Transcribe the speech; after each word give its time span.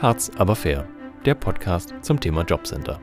Harz 0.00 0.30
aber 0.36 0.54
fair, 0.54 0.88
der 1.24 1.34
Podcast 1.34 1.92
zum 2.02 2.20
Thema 2.20 2.44
Jobcenter. 2.44 3.00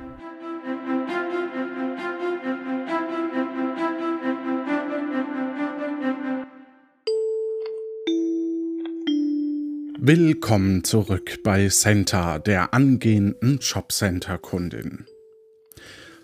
Willkommen 9.99 10.85
zurück 10.85 11.43
bei 11.43 11.67
Center, 11.67 12.39
der 12.39 12.73
angehenden 12.73 13.59
Jobcenter-Kundin. 13.59 15.05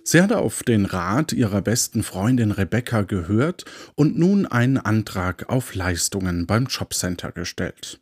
Sie 0.05 0.22
hatte 0.22 0.38
auf 0.38 0.63
den 0.63 0.85
Rat 0.85 1.34
ihrer 1.34 1.62
besten 1.62 2.02
Freundin 2.02 2.52
Rebecca 2.52 3.02
gehört 3.02 3.66
und 3.95 4.17
nun 4.17 4.45
einen 4.45 4.77
Antrag 4.77 5.49
auf 5.49 5.76
Leistungen 5.76 6.48
beim 6.48 6.67
Jobcenter 6.67 7.34
gestellt. 7.34 7.99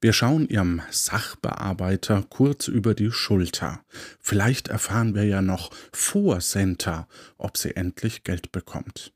Wir 0.00 0.12
schauen 0.12 0.48
ihrem 0.48 0.82
Sachbearbeiter 0.90 2.24
kurz 2.28 2.68
über 2.68 2.94
die 2.94 3.10
Schulter. 3.10 3.80
Vielleicht 4.20 4.68
erfahren 4.68 5.14
wir 5.14 5.24
ja 5.24 5.42
noch 5.42 5.70
vor 5.92 6.40
Center, 6.40 7.06
ob 7.38 7.56
sie 7.56 7.76
endlich 7.76 8.24
Geld 8.24 8.52
bekommt. 8.52 9.12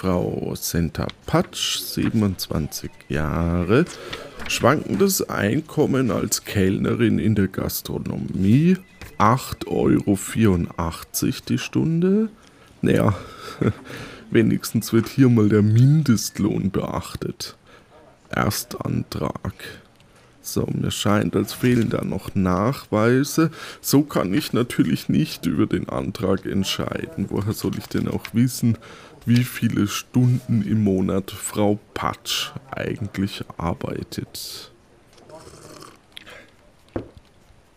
Frau 0.00 0.54
Senta 0.54 1.06
Patsch, 1.26 1.78
27 1.78 2.90
Jahre, 3.10 3.84
schwankendes 4.48 5.28
Einkommen 5.28 6.10
als 6.10 6.46
Kellnerin 6.46 7.18
in 7.18 7.34
der 7.34 7.48
Gastronomie, 7.48 8.78
8,84 9.18 9.66
Euro 9.66 10.18
die 11.46 11.58
Stunde. 11.58 12.30
Naja, 12.80 13.14
wenigstens 14.30 14.92
wird 14.92 15.08
hier 15.08 15.28
mal 15.28 15.48
der 15.48 15.62
Mindestlohn 15.62 16.70
beachtet. 16.70 17.56
Erstantrag. 18.30 19.54
So, 20.42 20.66
mir 20.72 20.90
scheint, 20.90 21.36
als 21.36 21.52
fehlen 21.52 21.90
da 21.90 22.02
noch 22.02 22.34
Nachweise. 22.34 23.50
So 23.80 24.02
kann 24.02 24.32
ich 24.32 24.52
natürlich 24.52 25.08
nicht 25.08 25.46
über 25.46 25.66
den 25.66 25.88
Antrag 25.88 26.46
entscheiden. 26.46 27.26
Woher 27.28 27.52
soll 27.52 27.76
ich 27.78 27.86
denn 27.86 28.08
auch 28.08 28.24
wissen, 28.32 28.78
wie 29.26 29.44
viele 29.44 29.86
Stunden 29.86 30.62
im 30.62 30.82
Monat 30.82 31.30
Frau 31.30 31.78
Patsch 31.94 32.52
eigentlich 32.70 33.44
arbeitet. 33.58 34.72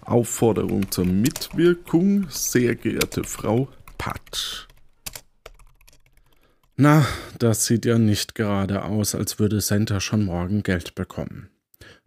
Aufforderung 0.02 0.90
zur 0.92 1.06
Mitwirkung, 1.06 2.28
sehr 2.30 2.76
geehrte 2.76 3.24
Frau 3.24 3.68
Patsch. 3.98 4.68
Na, 6.76 7.06
das 7.38 7.66
sieht 7.66 7.86
ja 7.86 8.00
nicht 8.00 8.34
gerade 8.34 8.84
aus, 8.84 9.14
als 9.14 9.38
würde 9.38 9.60
Center 9.60 10.02
schon 10.02 10.26
morgen 10.26 10.64
Geld 10.64 10.96
bekommen. 10.96 11.50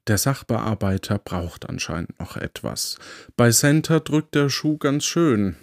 Der 0.08 0.18
Sachbearbeiter 0.18 1.18
braucht 1.18 1.68
anscheinend 1.68 2.18
noch 2.18 2.36
etwas. 2.36 2.98
Bei 3.36 3.50
Center 3.50 4.00
drückt 4.00 4.34
der 4.34 4.48
Schuh 4.48 4.76
ganz 4.76 5.04
schön. 5.04 5.54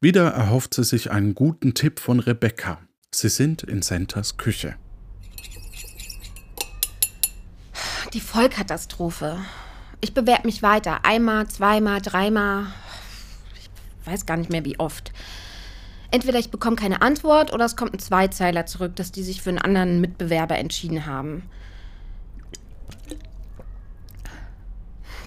Wieder 0.00 0.28
erhofft 0.28 0.74
sie 0.74 0.84
sich 0.84 1.10
einen 1.10 1.34
guten 1.34 1.74
Tipp 1.74 1.98
von 1.98 2.20
Rebecca. 2.20 2.78
Sie 3.12 3.28
sind 3.28 3.64
in 3.64 3.82
Centers 3.82 4.36
Küche. 4.36 4.76
Die 8.12 8.20
Vollkatastrophe. 8.20 9.38
Ich 10.00 10.14
bewerbe 10.14 10.46
mich 10.46 10.62
weiter. 10.62 11.04
Einmal, 11.04 11.48
zweimal, 11.48 12.00
dreimal. 12.00 12.66
Ich 13.60 14.06
weiß 14.06 14.26
gar 14.26 14.36
nicht 14.36 14.50
mehr, 14.50 14.64
wie 14.64 14.78
oft. 14.78 15.12
Entweder 16.16 16.38
ich 16.38 16.50
bekomme 16.50 16.76
keine 16.76 17.02
Antwort 17.02 17.52
oder 17.52 17.66
es 17.66 17.76
kommt 17.76 17.92
ein 17.92 17.98
Zweizeiler 17.98 18.64
zurück, 18.64 18.96
dass 18.96 19.12
die 19.12 19.22
sich 19.22 19.42
für 19.42 19.50
einen 19.50 19.58
anderen 19.58 20.00
Mitbewerber 20.00 20.56
entschieden 20.56 21.04
haben. 21.04 21.42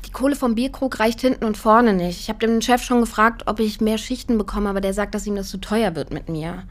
Die 0.07 0.11
Kohle 0.11 0.35
vom 0.35 0.55
Bierkrug 0.55 0.99
reicht 0.99 1.21
hinten 1.21 1.45
und 1.45 1.57
vorne 1.57 1.93
nicht. 1.93 2.19
Ich 2.19 2.27
habe 2.27 2.39
dem 2.39 2.59
Chef 2.59 2.81
schon 2.81 3.01
gefragt, 3.01 3.43
ob 3.45 3.59
ich 3.59 3.81
mehr 3.81 3.99
Schichten 3.99 4.39
bekomme, 4.39 4.67
aber 4.67 4.81
der 4.81 4.95
sagt, 4.95 5.13
dass 5.13 5.27
ihm 5.27 5.35
das 5.35 5.49
zu 5.49 5.59
teuer 5.59 5.93
wird 5.93 6.11
mit 6.11 6.27
mir. 6.27 6.63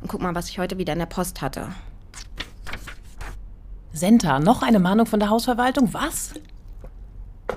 Und 0.00 0.08
guck 0.08 0.22
mal, 0.22 0.34
was 0.34 0.48
ich 0.48 0.58
heute 0.58 0.78
wieder 0.78 0.94
in 0.94 1.00
der 1.00 1.04
Post 1.04 1.42
hatte. 1.42 1.68
Senta, 3.92 4.40
noch 4.40 4.62
eine 4.62 4.78
Mahnung 4.78 5.04
von 5.04 5.20
der 5.20 5.28
Hausverwaltung? 5.28 5.92
Was? 5.92 6.32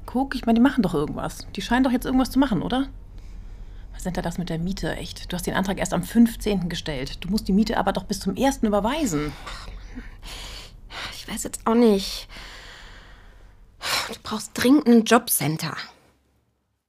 Guck, 0.04 0.34
ich 0.34 0.44
meine, 0.44 0.58
die 0.58 0.62
machen 0.62 0.82
doch 0.82 0.94
irgendwas. 0.94 1.46
Die 1.56 1.62
scheinen 1.62 1.84
doch 1.84 1.92
jetzt 1.92 2.04
irgendwas 2.04 2.30
zu 2.30 2.38
machen, 2.38 2.60
oder? 2.60 2.88
Was 3.98 4.04
sind 4.04 4.16
da 4.16 4.22
das 4.22 4.38
mit 4.38 4.48
der 4.48 4.60
Miete? 4.60 4.94
Echt? 4.94 5.32
Du 5.32 5.34
hast 5.34 5.48
den 5.48 5.54
Antrag 5.54 5.80
erst 5.80 5.92
am 5.92 6.04
15. 6.04 6.68
gestellt. 6.68 7.16
Du 7.18 7.30
musst 7.30 7.48
die 7.48 7.52
Miete 7.52 7.76
aber 7.76 7.92
doch 7.92 8.04
bis 8.04 8.20
zum 8.20 8.36
1. 8.38 8.58
überweisen. 8.62 9.32
Ich 11.16 11.26
weiß 11.26 11.42
jetzt 11.42 11.66
auch 11.66 11.74
nicht. 11.74 12.28
Du 14.06 14.14
brauchst 14.22 14.52
dringend 14.54 14.86
ein 14.86 15.02
Jobcenter. 15.02 15.76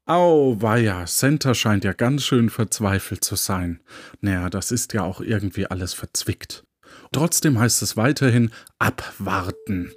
Au, 0.05 0.61
weia, 0.61 1.07
Center 1.07 1.55
scheint 1.55 1.83
ja 1.83 1.93
ganz 1.93 2.25
schön 2.25 2.51
verzweifelt 2.51 3.23
zu 3.23 3.35
sein. 3.35 3.79
Naja, 4.21 4.51
das 4.51 4.69
ist 4.69 4.93
ja 4.93 5.01
auch 5.01 5.19
irgendwie 5.19 5.65
alles 5.65 5.95
verzwickt. 5.95 6.63
Trotzdem 7.11 7.57
heißt 7.57 7.81
es 7.81 7.97
weiterhin 7.97 8.51
abwarten. 8.77 9.93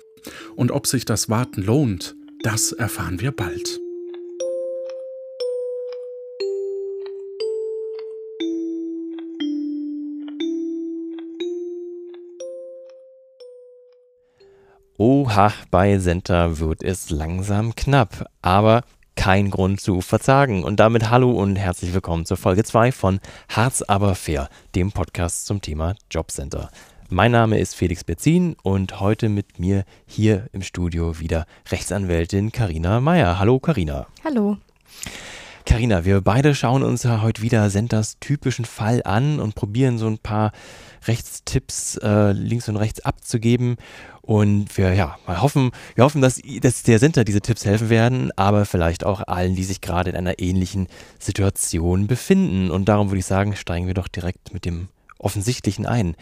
Und 0.56 0.70
ob 0.70 0.86
sich 0.86 1.04
das 1.04 1.28
Warten 1.28 1.60
lohnt, 1.60 2.14
das 2.42 2.72
erfahren 2.72 3.20
wir 3.20 3.32
bald. 3.32 3.81
Oha, 14.98 15.54
bei 15.70 15.98
Senta 15.98 16.58
wird 16.58 16.82
es 16.82 17.08
langsam 17.08 17.74
knapp. 17.74 18.26
Aber 18.42 18.82
kein 19.16 19.50
Grund 19.50 19.80
zu 19.80 20.02
verzagen. 20.02 20.64
Und 20.64 20.80
damit 20.80 21.08
hallo 21.08 21.30
und 21.30 21.56
herzlich 21.56 21.94
willkommen 21.94 22.26
zur 22.26 22.36
Folge 22.36 22.62
2 22.62 22.92
von 22.92 23.20
Harz 23.48 23.80
aber 23.80 24.14
fair, 24.14 24.50
dem 24.74 24.92
Podcast 24.92 25.46
zum 25.46 25.62
Thema 25.62 25.94
Jobcenter. 26.10 26.70
Mein 27.08 27.32
Name 27.32 27.58
ist 27.58 27.74
Felix 27.74 28.04
Berzin 28.04 28.54
und 28.62 29.00
heute 29.00 29.30
mit 29.30 29.58
mir 29.58 29.84
hier 30.06 30.48
im 30.52 30.60
Studio 30.60 31.18
wieder 31.18 31.46
Rechtsanwältin 31.70 32.52
Karina 32.52 33.00
Meyer. 33.00 33.38
Hallo 33.38 33.60
Karina. 33.60 34.06
Hallo. 34.24 34.58
Karina, 35.64 36.04
wir 36.04 36.20
beide 36.20 36.54
schauen 36.54 36.82
uns 36.82 37.04
ja 37.04 37.22
heute 37.22 37.40
wieder 37.40 37.70
Senders 37.70 38.18
typischen 38.18 38.66
Fall 38.66 39.00
an 39.04 39.40
und 39.40 39.54
probieren 39.54 39.96
so 39.96 40.06
ein 40.06 40.18
paar 40.18 40.52
Rechtstipps 41.06 41.96
äh, 41.96 42.32
links 42.32 42.68
und 42.68 42.76
rechts 42.76 43.00
abzugeben. 43.00 43.76
Und 44.20 44.76
wir 44.78 44.94
ja, 44.94 45.16
mal 45.26 45.42
hoffen, 45.42 45.72
wir 45.94 46.04
hoffen, 46.04 46.22
dass, 46.22 46.40
dass 46.60 46.84
der 46.84 47.00
Center 47.00 47.24
diese 47.24 47.40
Tipps 47.40 47.64
helfen 47.64 47.90
werden, 47.90 48.30
aber 48.36 48.64
vielleicht 48.66 49.04
auch 49.04 49.20
allen, 49.26 49.56
die 49.56 49.64
sich 49.64 49.80
gerade 49.80 50.10
in 50.10 50.16
einer 50.16 50.38
ähnlichen 50.38 50.86
Situation 51.18 52.06
befinden. 52.06 52.70
Und 52.70 52.88
darum 52.88 53.10
würde 53.10 53.18
ich 53.18 53.26
sagen, 53.26 53.56
steigen 53.56 53.88
wir 53.88 53.94
doch 53.94 54.08
direkt 54.08 54.54
mit 54.54 54.64
dem 54.64 54.88
Offensichtlichen 55.18 55.86
ein. 55.86 56.16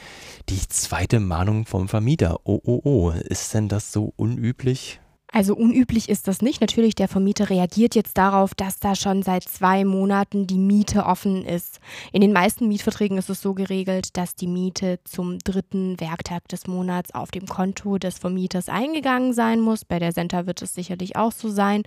Die 0.49 0.61
zweite 0.69 1.21
Mahnung 1.21 1.67
vom 1.67 1.89
Vermieter. 1.89 2.41
Oh, 2.45 2.61
oh, 2.65 2.81
oh. 2.85 3.11
Ist 3.11 3.55
denn 3.55 3.69
das 3.69 3.93
so 3.93 4.13
unüblich? 4.17 5.01
Also 5.33 5.55
unüblich 5.55 6.09
ist 6.09 6.27
das 6.27 6.43
nicht. 6.43 6.61
Natürlich, 6.61 6.97
der 6.97 7.07
Vermieter 7.07 7.51
reagiert 7.51 7.95
jetzt 7.95 8.19
darauf, 8.19 8.53
dass 8.55 8.81
da 8.81 8.97
schon 8.97 9.23
seit 9.23 9.45
zwei 9.45 9.85
Monaten 9.85 10.49
die 10.49 10.59
Miete 10.59 11.07
offen 11.07 11.45
ist. 11.45 11.79
In 12.13 12.21
den 12.21 12.33
meisten 12.33 12.67
Mietverträgen 12.67 13.17
ist 13.17 13.31
es 13.31 13.41
so 13.41 13.55
geregelt, 13.55 14.17
dass 14.17 14.35
die 14.35 14.49
Miete 14.49 14.99
zum 15.05 15.39
dritten 15.39 16.01
Werktag 16.01 16.49
des 16.49 16.67
Monats 16.67 17.15
auf 17.15 17.31
dem 17.31 17.47
Konto 17.47 17.99
des 17.99 18.19
Vermieters 18.19 18.69
eingegangen 18.69 19.33
sein 19.33 19.61
muss. 19.61 19.85
Bei 19.85 20.01
der 20.01 20.11
Senta 20.11 20.47
wird 20.47 20.63
es 20.63 20.75
sicherlich 20.75 21.15
auch 21.15 21.33
so 21.33 21.49
sein. 21.49 21.85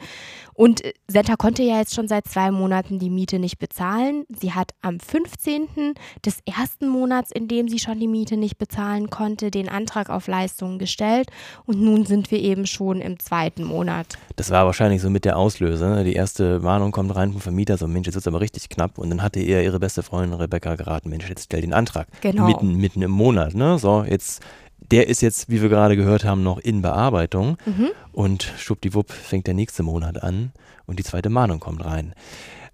Und 0.54 0.86
äh, 0.86 0.94
Senta 1.10 1.36
konnte 1.36 1.64
ja 1.64 1.80
jetzt 1.80 1.94
schon 1.94 2.08
seit 2.08 2.28
zwei 2.28 2.50
Monaten 2.50 2.98
die 2.98 3.10
Miete 3.10 3.40
nicht 3.40 3.60
bezahlen. 3.60 4.24
Sie 4.30 4.54
hat 4.54 4.72
am 4.82 5.02
15. 5.02 5.96
des 6.26 6.38
ersten 6.46 6.88
Monats, 6.88 7.30
in 7.32 7.50
dem 7.50 7.68
sie 7.68 7.80
schon 7.80 8.00
die 8.00 8.08
Miete 8.08 8.38
nicht 8.38 8.58
bezahlen 8.58 9.10
konnte, 9.10 9.52
den 9.52 9.68
Antrag 9.68 10.10
auf 10.10 10.28
Leistungen 10.28 10.80
gestellt. 10.80 11.30
Und 11.66 11.82
nun 11.82 12.06
sind 12.06 12.32
wir 12.32 12.40
eben 12.40 12.66
schon 12.66 13.02
im 13.02 13.20
zweiten 13.20 13.33
zweiten 13.34 13.64
Monat. 13.64 14.18
Das 14.36 14.52
war 14.52 14.66
wahrscheinlich 14.66 15.02
so 15.02 15.10
mit 15.10 15.26
der 15.26 15.38
Auslöser. 15.38 15.96
Ne? 15.96 16.04
Die 16.04 16.14
erste 16.14 16.62
Warnung 16.62 16.92
kommt 16.92 17.16
rein 17.16 17.32
vom 17.32 17.42
Vermieter, 17.42 17.78
so 17.78 17.88
Mensch, 17.88 18.06
jetzt 18.06 18.16
wird 18.16 18.24
es 18.24 18.28
aber 18.28 18.42
richtig 18.42 18.70
knapp. 18.70 19.00
Und 19.00 19.10
dann 19.10 19.24
hatte 19.24 19.40
ihr 19.40 19.64
ihre 19.64 19.80
beste 19.80 20.04
Freundin 20.04 20.40
Rebecca 20.40 20.76
geraten, 20.76 21.10
Mensch, 21.10 21.28
jetzt 21.28 21.46
stell 21.46 21.62
den 21.62 21.74
Antrag. 21.74 22.08
Genau. 22.22 22.46
Mitten, 22.46 22.76
mitten 22.76 23.02
im 23.02 23.12
Monat. 23.12 23.56
Ne? 23.56 23.80
So, 23.80 24.04
jetzt, 24.04 24.44
der 24.92 25.08
ist 25.08 25.22
jetzt, 25.22 25.50
wie 25.50 25.64
wir 25.64 25.70
gerade 25.70 25.96
gehört 25.96 26.26
haben, 26.26 26.44
noch 26.44 26.60
in 26.60 26.84
Bearbeitung. 26.84 27.58
Mhm. 27.66 27.90
Und 28.12 28.54
schwuppdiwupp 28.58 29.12
fängt 29.12 29.48
der 29.48 29.56
nächste 29.56 29.82
Monat 29.82 30.22
an 30.22 30.52
und 30.86 31.00
die 31.00 31.04
zweite 31.04 31.30
Mahnung 31.30 31.60
kommt 31.60 31.84
rein. 31.84 32.14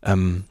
Ähm, 0.03 0.43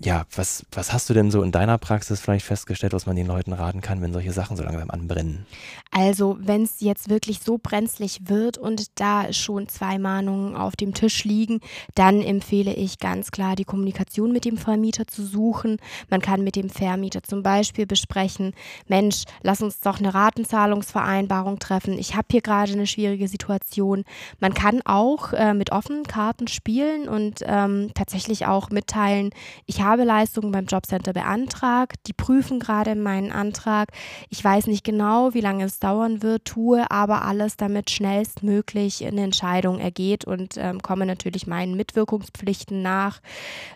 ja, 0.00 0.24
was, 0.34 0.66
was 0.72 0.92
hast 0.92 1.08
du 1.08 1.14
denn 1.14 1.30
so 1.30 1.42
in 1.42 1.52
deiner 1.52 1.78
Praxis 1.78 2.20
vielleicht 2.20 2.44
festgestellt, 2.44 2.92
was 2.92 3.06
man 3.06 3.14
den 3.14 3.28
Leuten 3.28 3.52
raten 3.52 3.80
kann, 3.80 4.02
wenn 4.02 4.12
solche 4.12 4.32
Sachen 4.32 4.56
so 4.56 4.64
langsam 4.64 4.90
anbrennen? 4.90 5.46
Also, 5.92 6.36
wenn 6.40 6.64
es 6.64 6.80
jetzt 6.80 7.08
wirklich 7.08 7.38
so 7.40 7.58
brenzlig 7.62 8.20
wird 8.24 8.58
und 8.58 9.00
da 9.00 9.32
schon 9.32 9.68
zwei 9.68 9.98
Mahnungen 9.98 10.56
auf 10.56 10.74
dem 10.74 10.92
Tisch 10.92 11.24
liegen, 11.24 11.60
dann 11.94 12.20
empfehle 12.20 12.74
ich 12.74 12.98
ganz 12.98 13.30
klar, 13.30 13.54
die 13.54 13.64
Kommunikation 13.64 14.32
mit 14.32 14.44
dem 14.44 14.56
Vermieter 14.56 15.06
zu 15.06 15.24
suchen. 15.24 15.76
Man 16.10 16.20
kann 16.20 16.42
mit 16.42 16.56
dem 16.56 16.68
Vermieter 16.68 17.22
zum 17.22 17.42
Beispiel 17.42 17.86
besprechen, 17.86 18.54
Mensch, 18.88 19.24
lass 19.42 19.62
uns 19.62 19.80
doch 19.80 19.98
eine 19.98 20.14
Ratenzahlungsvereinbarung 20.14 21.60
treffen. 21.60 21.96
Ich 21.96 22.16
habe 22.16 22.26
hier 22.30 22.42
gerade 22.42 22.72
eine 22.72 22.86
schwierige 22.86 23.28
Situation. 23.28 24.04
Man 24.40 24.52
kann 24.52 24.80
auch 24.84 25.32
äh, 25.32 25.54
mit 25.54 25.70
offenen 25.70 26.02
Karten 26.02 26.48
spielen 26.48 27.08
und 27.08 27.40
ähm, 27.46 27.92
tatsächlich 27.94 28.46
auch 28.46 28.70
mitteilen, 28.70 29.30
ich 29.66 29.80
habe 29.80 29.92
habe 29.92 30.04
Leistungen 30.04 30.52
beim 30.52 30.64
Jobcenter 30.64 31.12
beantragt. 31.12 31.96
Die 32.06 32.14
prüfen 32.14 32.58
gerade 32.58 32.94
meinen 32.94 33.30
Antrag. 33.30 33.88
Ich 34.30 34.42
weiß 34.42 34.66
nicht 34.66 34.84
genau, 34.84 35.34
wie 35.34 35.40
lange 35.40 35.64
es 35.64 35.78
dauern 35.82 36.22
wird, 36.22 36.44
tue 36.44 36.90
aber 36.90 37.22
alles, 37.22 37.56
damit 37.56 37.90
schnellstmöglich 37.90 39.04
eine 39.04 39.22
Entscheidung 39.22 39.78
ergeht 39.78 40.24
und 40.24 40.56
ähm, 40.56 40.82
komme 40.82 41.06
natürlich 41.06 41.46
meinen 41.46 41.76
Mitwirkungspflichten 41.76 42.82
nach. 42.82 43.20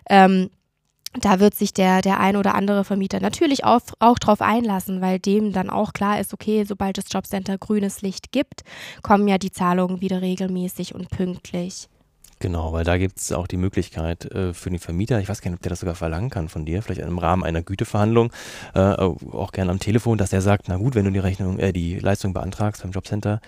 Ähm, 0.09 0.49
da 1.13 1.39
wird 1.39 1.55
sich 1.55 1.73
der, 1.73 2.01
der 2.01 2.19
ein 2.19 2.35
oder 2.35 2.53
andere 2.53 2.83
Vermieter 2.83 3.19
natürlich 3.19 3.63
auch, 3.63 3.81
auch 3.99 4.19
drauf 4.19 4.41
einlassen, 4.41 5.01
weil 5.01 5.19
dem 5.19 5.51
dann 5.51 5.69
auch 5.69 5.93
klar 5.93 6.19
ist, 6.19 6.33
okay, 6.33 6.63
sobald 6.63 6.97
das 6.97 7.05
Jobcenter 7.09 7.57
grünes 7.57 8.01
Licht 8.01 8.31
gibt, 8.31 8.61
kommen 9.01 9.27
ja 9.27 9.37
die 9.37 9.51
Zahlungen 9.51 10.01
wieder 10.01 10.21
regelmäßig 10.21 10.93
und 10.93 11.09
pünktlich. 11.09 11.87
Genau, 12.39 12.71
weil 12.71 12.83
da 12.83 12.97
gibt 12.97 13.17
es 13.17 13.31
auch 13.31 13.47
die 13.47 13.57
Möglichkeit 13.57 14.25
äh, 14.31 14.53
für 14.53 14.69
den 14.69 14.77
Vermieter, 14.77 15.19
ich 15.19 15.27
weiß 15.27 15.41
gar 15.41 15.49
nicht, 15.49 15.57
ob 15.57 15.63
der 15.63 15.71
das 15.71 15.79
sogar 15.79 15.95
verlangen 15.95 16.29
kann 16.29 16.49
von 16.49 16.65
dir, 16.65 16.83
vielleicht 16.83 17.01
im 17.01 17.17
Rahmen 17.17 17.43
einer 17.43 17.63
Güteverhandlung, 17.63 18.31
äh, 18.75 18.79
auch 18.79 19.51
gerne 19.51 19.71
am 19.71 19.79
Telefon, 19.79 20.19
dass 20.19 20.29
der 20.29 20.41
sagt, 20.41 20.67
na 20.67 20.77
gut, 20.77 20.93
wenn 20.93 21.05
du 21.05 21.11
die 21.11 21.17
Rechnung, 21.17 21.57
äh, 21.57 21.73
die 21.73 21.97
Leistung 21.97 22.33
beantragst 22.33 22.83
beim 22.83 22.91
Jobcenter, 22.91 23.41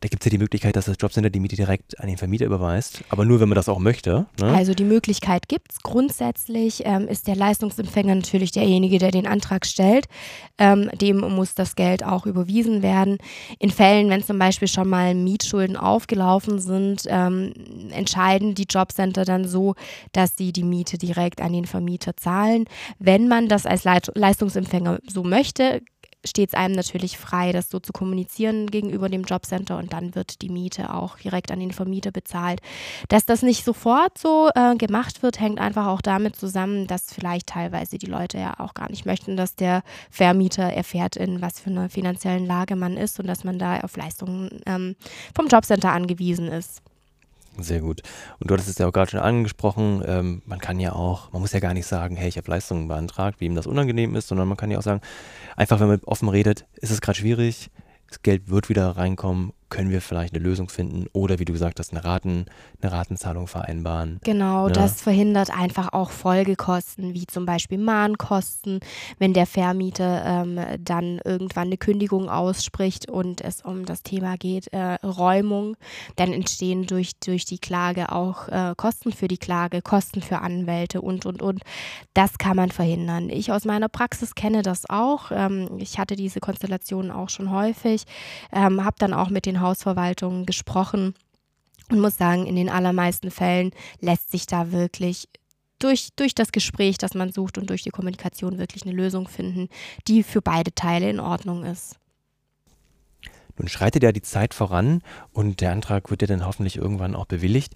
da 0.00 0.08
gibt 0.08 0.22
es 0.22 0.26
ja 0.26 0.30
die 0.30 0.38
Möglichkeit, 0.38 0.76
dass 0.76 0.84
das 0.84 0.96
Jobcenter 1.00 1.30
die 1.30 1.40
Miete 1.40 1.56
direkt 1.56 1.98
an 1.98 2.06
den 2.06 2.16
Vermieter 2.16 2.46
überweist, 2.46 3.02
aber 3.08 3.24
nur, 3.24 3.40
wenn 3.40 3.48
man 3.48 3.56
das 3.56 3.68
auch 3.68 3.78
möchte. 3.78 4.26
Ne? 4.40 4.54
Also 4.54 4.74
die 4.74 4.84
Möglichkeit 4.84 5.48
gibt 5.48 5.72
es. 5.72 5.82
Grundsätzlich 5.82 6.82
ähm, 6.84 7.08
ist 7.08 7.26
der 7.26 7.36
Leistungsempfänger 7.36 8.14
natürlich 8.14 8.52
derjenige, 8.52 8.98
der 8.98 9.10
den 9.10 9.26
Antrag 9.26 9.66
stellt. 9.66 10.06
Ähm, 10.58 10.90
dem 11.00 11.18
muss 11.20 11.54
das 11.54 11.74
Geld 11.74 12.04
auch 12.04 12.26
überwiesen 12.26 12.82
werden. 12.82 13.18
In 13.58 13.70
Fällen, 13.70 14.08
wenn 14.10 14.22
zum 14.22 14.38
Beispiel 14.38 14.68
schon 14.68 14.88
mal 14.88 15.14
Mietschulden 15.14 15.76
aufgelaufen 15.76 16.60
sind, 16.60 17.02
ähm, 17.06 17.52
entscheiden 17.90 18.54
die 18.54 18.66
Jobcenter 18.68 19.24
dann 19.24 19.46
so, 19.46 19.74
dass 20.12 20.36
sie 20.36 20.52
die 20.52 20.64
Miete 20.64 20.98
direkt 20.98 21.40
an 21.40 21.52
den 21.52 21.64
Vermieter 21.64 22.16
zahlen. 22.16 22.66
Wenn 22.98 23.28
man 23.28 23.48
das 23.48 23.66
als 23.66 23.84
Leistungsempfänger 23.84 25.00
so 25.06 25.24
möchte, 25.24 25.82
steht 26.24 26.50
es 26.50 26.54
einem 26.54 26.74
natürlich 26.74 27.18
frei, 27.18 27.52
das 27.52 27.70
so 27.70 27.78
zu 27.78 27.92
kommunizieren 27.92 28.66
gegenüber 28.70 29.08
dem 29.08 29.22
Jobcenter 29.22 29.78
und 29.78 29.92
dann 29.92 30.14
wird 30.14 30.42
die 30.42 30.48
Miete 30.48 30.92
auch 30.92 31.18
direkt 31.18 31.50
an 31.50 31.60
den 31.60 31.72
Vermieter 31.72 32.10
bezahlt. 32.10 32.60
Dass 33.08 33.24
das 33.24 33.42
nicht 33.42 33.64
sofort 33.64 34.18
so 34.18 34.50
äh, 34.54 34.76
gemacht 34.76 35.22
wird, 35.22 35.40
hängt 35.40 35.60
einfach 35.60 35.86
auch 35.86 36.00
damit 36.00 36.36
zusammen, 36.36 36.86
dass 36.86 37.12
vielleicht 37.12 37.48
teilweise 37.48 37.98
die 37.98 38.06
Leute 38.06 38.38
ja 38.38 38.58
auch 38.58 38.74
gar 38.74 38.90
nicht 38.90 39.06
möchten, 39.06 39.36
dass 39.36 39.54
der 39.54 39.82
Vermieter 40.10 40.64
erfährt, 40.64 41.16
in 41.16 41.40
was 41.40 41.60
für 41.60 41.70
einer 41.70 41.88
finanziellen 41.88 42.46
Lage 42.46 42.76
man 42.76 42.96
ist 42.96 43.20
und 43.20 43.26
dass 43.26 43.44
man 43.44 43.58
da 43.58 43.80
auf 43.80 43.96
Leistungen 43.96 44.60
ähm, 44.66 44.96
vom 45.34 45.46
Jobcenter 45.46 45.92
angewiesen 45.92 46.48
ist. 46.48 46.82
Sehr 47.60 47.80
gut. 47.80 48.02
Und 48.38 48.48
du 48.48 48.54
hattest 48.54 48.68
es 48.68 48.78
ja 48.78 48.86
auch 48.86 48.92
gerade 48.92 49.10
schon 49.10 49.20
angesprochen, 49.20 50.02
ähm, 50.06 50.42
man 50.46 50.60
kann 50.60 50.78
ja 50.78 50.92
auch, 50.92 51.32
man 51.32 51.42
muss 51.42 51.52
ja 51.52 51.60
gar 51.60 51.74
nicht 51.74 51.86
sagen, 51.86 52.16
hey, 52.16 52.28
ich 52.28 52.36
habe 52.36 52.50
Leistungen 52.50 52.86
beantragt, 52.86 53.40
wie 53.40 53.46
ihm 53.46 53.56
das 53.56 53.66
unangenehm 53.66 54.14
ist, 54.14 54.28
sondern 54.28 54.46
man 54.46 54.56
kann 54.56 54.70
ja 54.70 54.78
auch 54.78 54.82
sagen, 54.82 55.00
einfach 55.56 55.80
wenn 55.80 55.88
man 55.88 56.00
offen 56.04 56.28
redet, 56.28 56.66
ist 56.76 56.92
es 56.92 57.00
gerade 57.00 57.18
schwierig, 57.18 57.70
das 58.08 58.22
Geld 58.22 58.48
wird 58.48 58.68
wieder 58.68 58.96
reinkommen 58.96 59.52
können 59.68 59.90
wir 59.90 60.00
vielleicht 60.00 60.34
eine 60.34 60.42
Lösung 60.42 60.68
finden 60.68 61.06
oder 61.12 61.38
wie 61.38 61.44
du 61.44 61.52
gesagt 61.52 61.78
hast, 61.78 61.92
eine, 61.92 62.04
Raten, 62.04 62.46
eine 62.80 62.92
Ratenzahlung 62.92 63.46
vereinbaren. 63.46 64.18
Genau, 64.24 64.66
ne? 64.66 64.72
das 64.72 65.00
verhindert 65.00 65.50
einfach 65.50 65.92
auch 65.92 66.10
Folgekosten, 66.10 67.14
wie 67.14 67.26
zum 67.26 67.46
Beispiel 67.46 67.78
Mahnkosten, 67.78 68.80
wenn 69.18 69.32
der 69.32 69.46
Vermieter 69.46 70.24
ähm, 70.24 70.58
dann 70.80 71.20
irgendwann 71.24 71.68
eine 71.68 71.76
Kündigung 71.76 72.28
ausspricht 72.28 73.10
und 73.10 73.40
es 73.40 73.62
um 73.62 73.84
das 73.84 74.02
Thema 74.02 74.36
geht, 74.36 74.72
äh, 74.72 74.94
Räumung, 75.04 75.76
dann 76.16 76.32
entstehen 76.32 76.86
durch, 76.86 77.18
durch 77.20 77.44
die 77.44 77.58
Klage 77.58 78.12
auch 78.12 78.48
äh, 78.48 78.74
Kosten 78.76 79.12
für 79.12 79.28
die 79.28 79.38
Klage, 79.38 79.82
Kosten 79.82 80.22
für 80.22 80.38
Anwälte 80.38 81.00
und, 81.00 81.26
und, 81.26 81.42
und. 81.42 81.62
Das 82.14 82.38
kann 82.38 82.56
man 82.56 82.70
verhindern. 82.70 83.30
Ich 83.30 83.52
aus 83.52 83.64
meiner 83.64 83.88
Praxis 83.88 84.34
kenne 84.34 84.62
das 84.62 84.88
auch. 84.88 85.30
Ähm, 85.30 85.78
ich 85.78 85.98
hatte 85.98 86.16
diese 86.16 86.40
Konstellation 86.40 87.10
auch 87.10 87.28
schon 87.28 87.50
häufig, 87.50 88.04
ähm, 88.52 88.84
habe 88.84 88.96
dann 88.98 89.12
auch 89.12 89.30
mit 89.30 89.46
den 89.46 89.57
Hausverwaltungen 89.60 90.46
gesprochen 90.46 91.14
und 91.90 92.00
muss 92.00 92.16
sagen, 92.16 92.46
in 92.46 92.56
den 92.56 92.68
allermeisten 92.68 93.30
Fällen 93.30 93.72
lässt 94.00 94.30
sich 94.30 94.46
da 94.46 94.72
wirklich 94.72 95.28
durch, 95.78 96.10
durch 96.16 96.34
das 96.34 96.52
Gespräch, 96.52 96.98
das 96.98 97.14
man 97.14 97.32
sucht 97.32 97.58
und 97.58 97.70
durch 97.70 97.82
die 97.82 97.90
Kommunikation 97.90 98.58
wirklich 98.58 98.84
eine 98.84 98.94
Lösung 98.94 99.28
finden, 99.28 99.68
die 100.06 100.22
für 100.22 100.42
beide 100.42 100.74
Teile 100.74 101.08
in 101.08 101.20
Ordnung 101.20 101.64
ist. 101.64 101.96
Nun 103.58 103.68
schreitet 103.68 104.02
ja 104.02 104.12
die 104.12 104.22
Zeit 104.22 104.54
voran 104.54 105.02
und 105.32 105.60
der 105.60 105.72
Antrag 105.72 106.10
wird 106.10 106.22
ja 106.22 106.28
dann 106.28 106.46
hoffentlich 106.46 106.76
irgendwann 106.76 107.16
auch 107.16 107.26
bewilligt. 107.26 107.74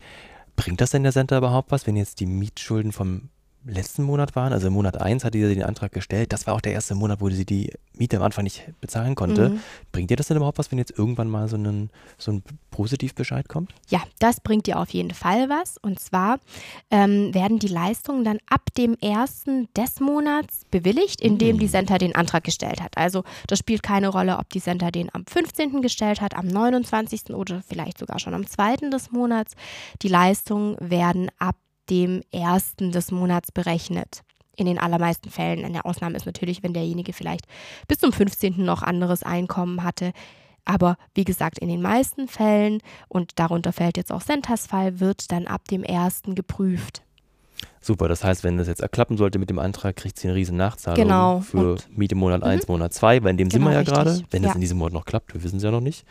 Bringt 0.55 0.81
das 0.81 0.91
denn 0.91 1.03
der 1.03 1.13
Center 1.13 1.39
überhaupt 1.39 1.73
was, 1.73 1.87
wenn 1.87 1.97
jetzt 1.97 2.21
die 2.21 2.27
Mietschulden 2.27 2.93
vom 2.93 3.31
letzten 3.65 4.03
Monat 4.03 4.35
waren, 4.35 4.53
also 4.53 4.67
im 4.67 4.73
Monat 4.73 5.01
1 5.01 5.25
hatte 5.25 5.39
sie 5.39 5.55
den 5.55 5.63
Antrag 5.65 5.93
gestellt. 5.93 6.33
Das 6.33 6.47
war 6.47 6.55
auch 6.55 6.61
der 6.61 6.73
erste 6.73 6.95
Monat, 6.95 7.21
wo 7.21 7.31
sie 7.31 7.45
die 7.45 7.73
Miete 7.97 8.17
am 8.17 8.23
Anfang 8.23 8.45
nicht 8.45 8.65
bezahlen 8.81 9.15
konnte. 9.15 9.51
Mhm. 9.51 9.61
Bringt 9.93 10.11
dir 10.11 10.17
das 10.17 10.29
denn 10.29 10.37
überhaupt 10.37 10.59
was, 10.59 10.71
wenn 10.71 10.79
jetzt 10.79 10.97
irgendwann 10.99 11.29
mal 11.29 11.49
so, 11.49 11.57
einen, 11.57 11.91
so 12.19 12.33
ein 12.33 12.43
Positivbescheid 12.71 13.49
kommt? 13.49 13.73
Ja, 13.89 14.03
das 14.19 14.41
bringt 14.41 14.67
dir 14.67 14.79
auf 14.79 14.91
jeden 14.91 15.13
Fall 15.13 15.49
was. 15.49 15.79
Und 15.79 16.01
zwar 16.01 16.39
ähm, 16.91 17.35
werden 17.35 17.59
die 17.59 17.69
Leistungen 17.69 18.25
dann 18.25 18.39
ab 18.49 18.63
dem 18.77 18.97
ersten 19.01 19.69
des 19.77 20.01
Monats 20.01 20.63
bewilligt, 20.71 21.21
indem 21.21 21.57
mhm. 21.57 21.61
die 21.61 21.69
Center 21.69 21.99
den 21.99 22.15
Antrag 22.15 22.45
gestellt 22.45 22.81
hat. 22.81 22.97
Also 22.97 23.25
das 23.47 23.59
spielt 23.59 23.83
keine 23.83 24.09
Rolle, 24.09 24.39
ob 24.39 24.49
die 24.51 24.61
Center 24.61 24.91
den 24.91 25.15
am 25.15 25.25
15. 25.27 25.83
gestellt 25.83 26.21
hat, 26.21 26.35
am 26.37 26.47
29. 26.47 27.31
oder 27.31 27.63
vielleicht 27.67 27.99
sogar 27.99 28.19
schon 28.19 28.35
am 28.35 28.47
2. 28.47 28.89
des 28.91 29.13
Monats. 29.13 29.55
Die 30.03 30.09
Leistungen 30.09 30.77
werden 30.81 31.31
ab 31.39 31.57
dem 31.91 32.23
ersten 32.33 32.93
des 32.93 33.11
Monats 33.11 33.53
berechnet. 33.53 34.23
In 34.57 34.67
den 34.67 34.79
allermeisten 34.79 35.31
Fällen. 35.31 35.65
Eine 35.65 35.85
Ausnahme 35.85 36.17
ist 36.17 36.27
natürlich, 36.27 36.63
wenn 36.63 36.75
derjenige 36.75 37.13
vielleicht 37.13 37.47
bis 37.89 37.99
zum 37.99 38.13
15. 38.13 38.65
noch 38.65 38.83
anderes 38.83 39.23
Einkommen 39.23 39.83
hatte. 39.83 40.13
Aber 40.65 40.97
wie 41.15 41.25
gesagt, 41.25 41.59
in 41.59 41.69
den 41.69 41.83
meisten 41.83 42.29
Fällen, 42.29 42.81
und 43.09 43.39
darunter 43.39 43.73
fällt 43.73 43.97
jetzt 43.97 44.13
auch 44.13 44.21
Sentas 44.21 44.67
Fall, 44.67 45.01
wird 45.01 45.33
dann 45.33 45.47
ab 45.47 45.67
dem 45.69 45.83
ersten 45.83 46.35
geprüft. 46.35 47.03
Super, 47.81 48.07
das 48.09 48.23
heißt, 48.23 48.45
wenn 48.45 48.57
das 48.59 48.69
jetzt 48.69 48.81
erklappen 48.81 49.17
sollte 49.17 49.39
mit 49.39 49.51
dem 49.51 49.59
Antrag, 49.59 49.97
kriegt 49.97 50.19
sie 50.19 50.29
eine 50.29 50.37
riesen 50.37 50.57
Nachzahlung 50.57 51.03
Genau, 51.03 51.41
für 51.41 51.73
und- 51.73 51.99
Miete 51.99 52.15
Monat 52.15 52.43
1, 52.43 52.69
Mhm. 52.69 52.75
Monat 52.75 52.93
2, 52.95 53.23
weil 53.23 53.31
in 53.31 53.37
dem 53.37 53.51
sind 53.51 53.61
Genau, 53.61 53.71
wir 53.71 53.75
ja 53.75 53.79
richtig. 53.81 53.95
gerade, 53.95 54.23
wenn 54.31 54.45
es 54.45 54.49
Ja. 54.51 54.55
in 54.55 54.61
diesem 54.61 54.79
Monat 54.79 54.93
noch 54.93 55.05
klappt, 55.05 55.35
wir 55.35 55.43
wissen 55.43 55.57
es 55.57 55.63
ja 55.63 55.71
noch 55.71 55.81
nicht, 55.81 56.05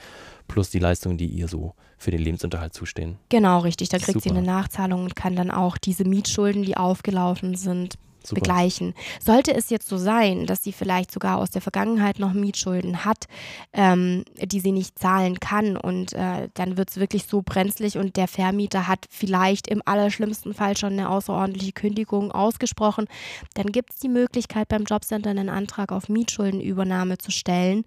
plus 0.47 0.69
die 0.69 0.79
Leistungen, 0.79 1.17
die 1.17 1.27
ihr 1.27 1.47
so 1.47 1.73
für 1.97 2.11
den 2.11 2.19
Lebensunterhalt 2.21 2.73
zustehen. 2.73 3.17
Genau, 3.29 3.59
richtig. 3.59 3.89
Da 3.89 3.97
kriegt 3.99 4.21
sie 4.21 4.29
Super. 4.29 4.39
eine 4.39 4.45
Nachzahlung 4.47 5.03
und 5.03 5.15
kann 5.15 5.35
dann 5.35 5.49
auch 5.51 5.77
diese 5.77 6.03
Mietschulden, 6.03 6.63
die 6.63 6.75
aufgelaufen 6.75 7.55
sind, 7.55 7.95
Super. 8.23 8.41
begleichen. 8.41 8.93
Sollte 9.19 9.53
es 9.53 9.69
jetzt 9.69 9.87
so 9.87 9.97
sein, 9.97 10.45
dass 10.45 10.63
sie 10.63 10.71
vielleicht 10.71 11.11
sogar 11.11 11.37
aus 11.37 11.49
der 11.49 11.61
Vergangenheit 11.61 12.19
noch 12.19 12.33
Mietschulden 12.33 13.03
hat, 13.03 13.27
ähm, 13.73 14.23
die 14.41 14.59
sie 14.59 14.71
nicht 14.71 14.99
zahlen 14.99 15.39
kann 15.39 15.77
und 15.77 16.13
äh, 16.13 16.49
dann 16.53 16.77
wird 16.77 16.91
es 16.91 16.97
wirklich 16.97 17.25
so 17.25 17.41
brenzlig 17.41 17.97
und 17.97 18.17
der 18.17 18.27
Vermieter 18.27 18.87
hat 18.87 19.05
vielleicht 19.09 19.67
im 19.67 19.81
allerschlimmsten 19.85 20.53
Fall 20.53 20.77
schon 20.77 20.93
eine 20.93 21.09
außerordentliche 21.09 21.73
Kündigung 21.73 22.31
ausgesprochen, 22.31 23.07
dann 23.55 23.71
gibt 23.71 23.93
es 23.93 23.99
die 23.99 24.09
Möglichkeit 24.09 24.67
beim 24.67 24.83
Jobcenter 24.83 25.29
einen 25.29 25.49
Antrag 25.49 25.91
auf 25.91 26.09
Mietschuldenübernahme 26.09 27.17
zu 27.17 27.31
stellen. 27.31 27.85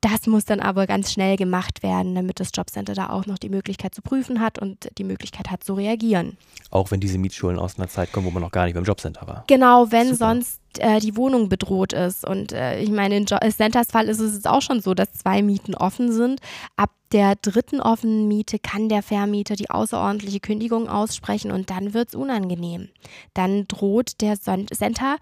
Das 0.00 0.26
muss 0.26 0.46
dann 0.46 0.60
aber 0.60 0.86
ganz 0.86 1.12
schnell 1.12 1.36
gemacht 1.36 1.82
werden, 1.82 2.14
damit 2.14 2.40
das 2.40 2.50
Jobcenter 2.54 2.94
da 2.94 3.10
auch 3.10 3.26
noch 3.26 3.36
die 3.36 3.50
Möglichkeit 3.50 3.94
zu 3.94 4.00
prüfen 4.00 4.40
hat 4.40 4.58
und 4.58 4.88
die 4.96 5.04
Möglichkeit 5.04 5.50
hat 5.50 5.62
zu 5.62 5.74
reagieren. 5.74 6.38
Auch 6.70 6.90
wenn 6.90 7.00
diese 7.00 7.18
Mietschulden 7.18 7.60
aus 7.60 7.78
einer 7.78 7.88
Zeit 7.88 8.10
kommen, 8.10 8.26
wo 8.26 8.30
man 8.30 8.42
noch 8.42 8.50
gar 8.50 8.64
nicht 8.64 8.74
beim 8.74 8.84
Jobcenter 8.84 9.26
war. 9.26 9.44
Genau, 9.46 9.90
wenn 9.90 10.14
Super. 10.14 10.16
sonst 10.16 10.60
äh, 10.78 11.00
die 11.00 11.16
Wohnung 11.16 11.50
bedroht 11.50 11.92
ist. 11.92 12.24
Und 12.24 12.52
äh, 12.52 12.80
ich 12.80 12.90
meine, 12.90 13.16
in 13.16 13.26
jo 13.26 13.36
Centers 13.50 13.88
Fall 13.88 14.08
ist 14.08 14.20
es 14.20 14.34
jetzt 14.34 14.48
auch 14.48 14.62
schon 14.62 14.80
so, 14.80 14.94
dass 14.94 15.12
zwei 15.12 15.42
Mieten 15.42 15.74
offen 15.74 16.12
sind. 16.12 16.40
Ab 16.76 16.90
der 17.12 17.34
dritten 17.34 17.80
offenen 17.80 18.26
Miete 18.28 18.58
kann 18.58 18.88
der 18.88 19.02
Vermieter 19.02 19.56
die 19.56 19.68
außerordentliche 19.68 20.40
Kündigung 20.40 20.88
aussprechen 20.88 21.50
und 21.50 21.68
dann 21.68 21.92
wird 21.92 22.08
es 22.08 22.14
unangenehm. 22.14 22.88
Dann 23.34 23.66
droht 23.68 24.20
der 24.20 24.40
Center 24.40 25.16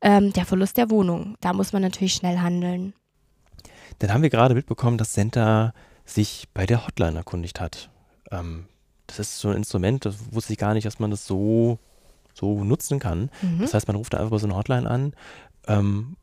ähm, 0.00 0.32
der 0.32 0.46
Verlust 0.46 0.76
der 0.76 0.90
Wohnung. 0.90 1.36
Da 1.40 1.52
muss 1.52 1.72
man 1.72 1.82
natürlich 1.82 2.14
schnell 2.14 2.38
handeln. 2.38 2.94
Dann 3.98 4.12
haben 4.12 4.22
wir 4.22 4.30
gerade 4.30 4.54
mitbekommen, 4.54 4.98
dass 4.98 5.14
Senta 5.14 5.72
sich 6.04 6.48
bei 6.54 6.66
der 6.66 6.86
Hotline 6.86 7.16
erkundigt 7.16 7.60
hat. 7.60 7.90
Ähm, 8.30 8.66
das 9.06 9.18
ist 9.18 9.38
so 9.38 9.48
ein 9.50 9.56
Instrument, 9.56 10.04
das 10.04 10.16
wusste 10.32 10.52
ich 10.52 10.58
gar 10.58 10.74
nicht, 10.74 10.86
dass 10.86 10.98
man 10.98 11.10
das 11.10 11.26
so, 11.26 11.78
so 12.32 12.64
nutzen 12.64 12.98
kann. 12.98 13.30
Mhm. 13.42 13.60
Das 13.60 13.74
heißt, 13.74 13.86
man 13.86 13.96
ruft 13.96 14.14
da 14.14 14.18
einfach 14.18 14.38
so 14.38 14.46
eine 14.46 14.56
Hotline 14.56 14.88
an. 14.88 15.14
Ähm, 15.66 16.16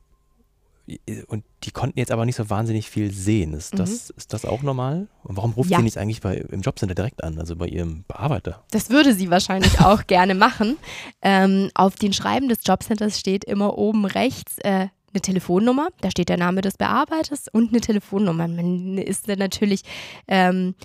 und 1.28 1.46
die 1.64 1.72
konnten 1.72 2.00
jetzt 2.00 2.12
aber 2.12 2.26
nicht 2.26 2.36
so 2.36 2.50
wahnsinnig 2.50 2.90
viel 2.90 3.12
sehen. 3.14 3.54
Ist, 3.54 3.80
das, 3.80 4.10
ist 4.10 4.34
das 4.34 4.44
auch 4.46 4.62
normal? 4.62 5.08
Und 5.24 5.38
warum 5.38 5.54
ruft 5.54 5.68
Mhm. 5.70 5.72
Ja. 5.74 5.78
sie 5.78 5.84
nicht 5.86 5.98
eigentlich 5.98 6.22
bei, 6.22 6.36
im 6.38 6.62
Jobcenter 6.62 6.96
direkt 6.96 7.24
an, 7.24 7.38
also 7.40 7.56
bei 7.56 7.68
ihrem 7.68 8.04
Bearbeiter? 8.08 8.64
Das 8.72 8.90
würde 8.90 9.14
sie 9.14 9.30
wahrscheinlich 9.30 9.80
auch 9.80 10.02
gerne 10.08 10.36
machen. 10.36 10.78
Ähm, 11.22 11.70
auf 11.76 11.96
den 11.96 12.12
Schreiben 12.14 12.50
des 12.50 12.60
Jobcenters 12.66 13.18
steht 13.20 13.46
immer 13.46 13.78
oben 13.78 14.06
rechts 14.06 14.58
äh, 14.60 14.88
eine 15.14 15.22
Telefonnummer. 15.22 15.90
Da 16.02 16.12
steht 16.12 16.30
der 16.30 16.38
Name 16.38 16.62
des 16.62 16.78
Bearbeiters 16.78 17.48
und 17.52 17.70
eine 17.70 17.82
Telefonnummer. 17.82 18.48
Man 18.48 18.98
ist 18.98 19.28
dann 19.30 19.40
natürlich 19.40 19.82
ähm, 20.28 20.76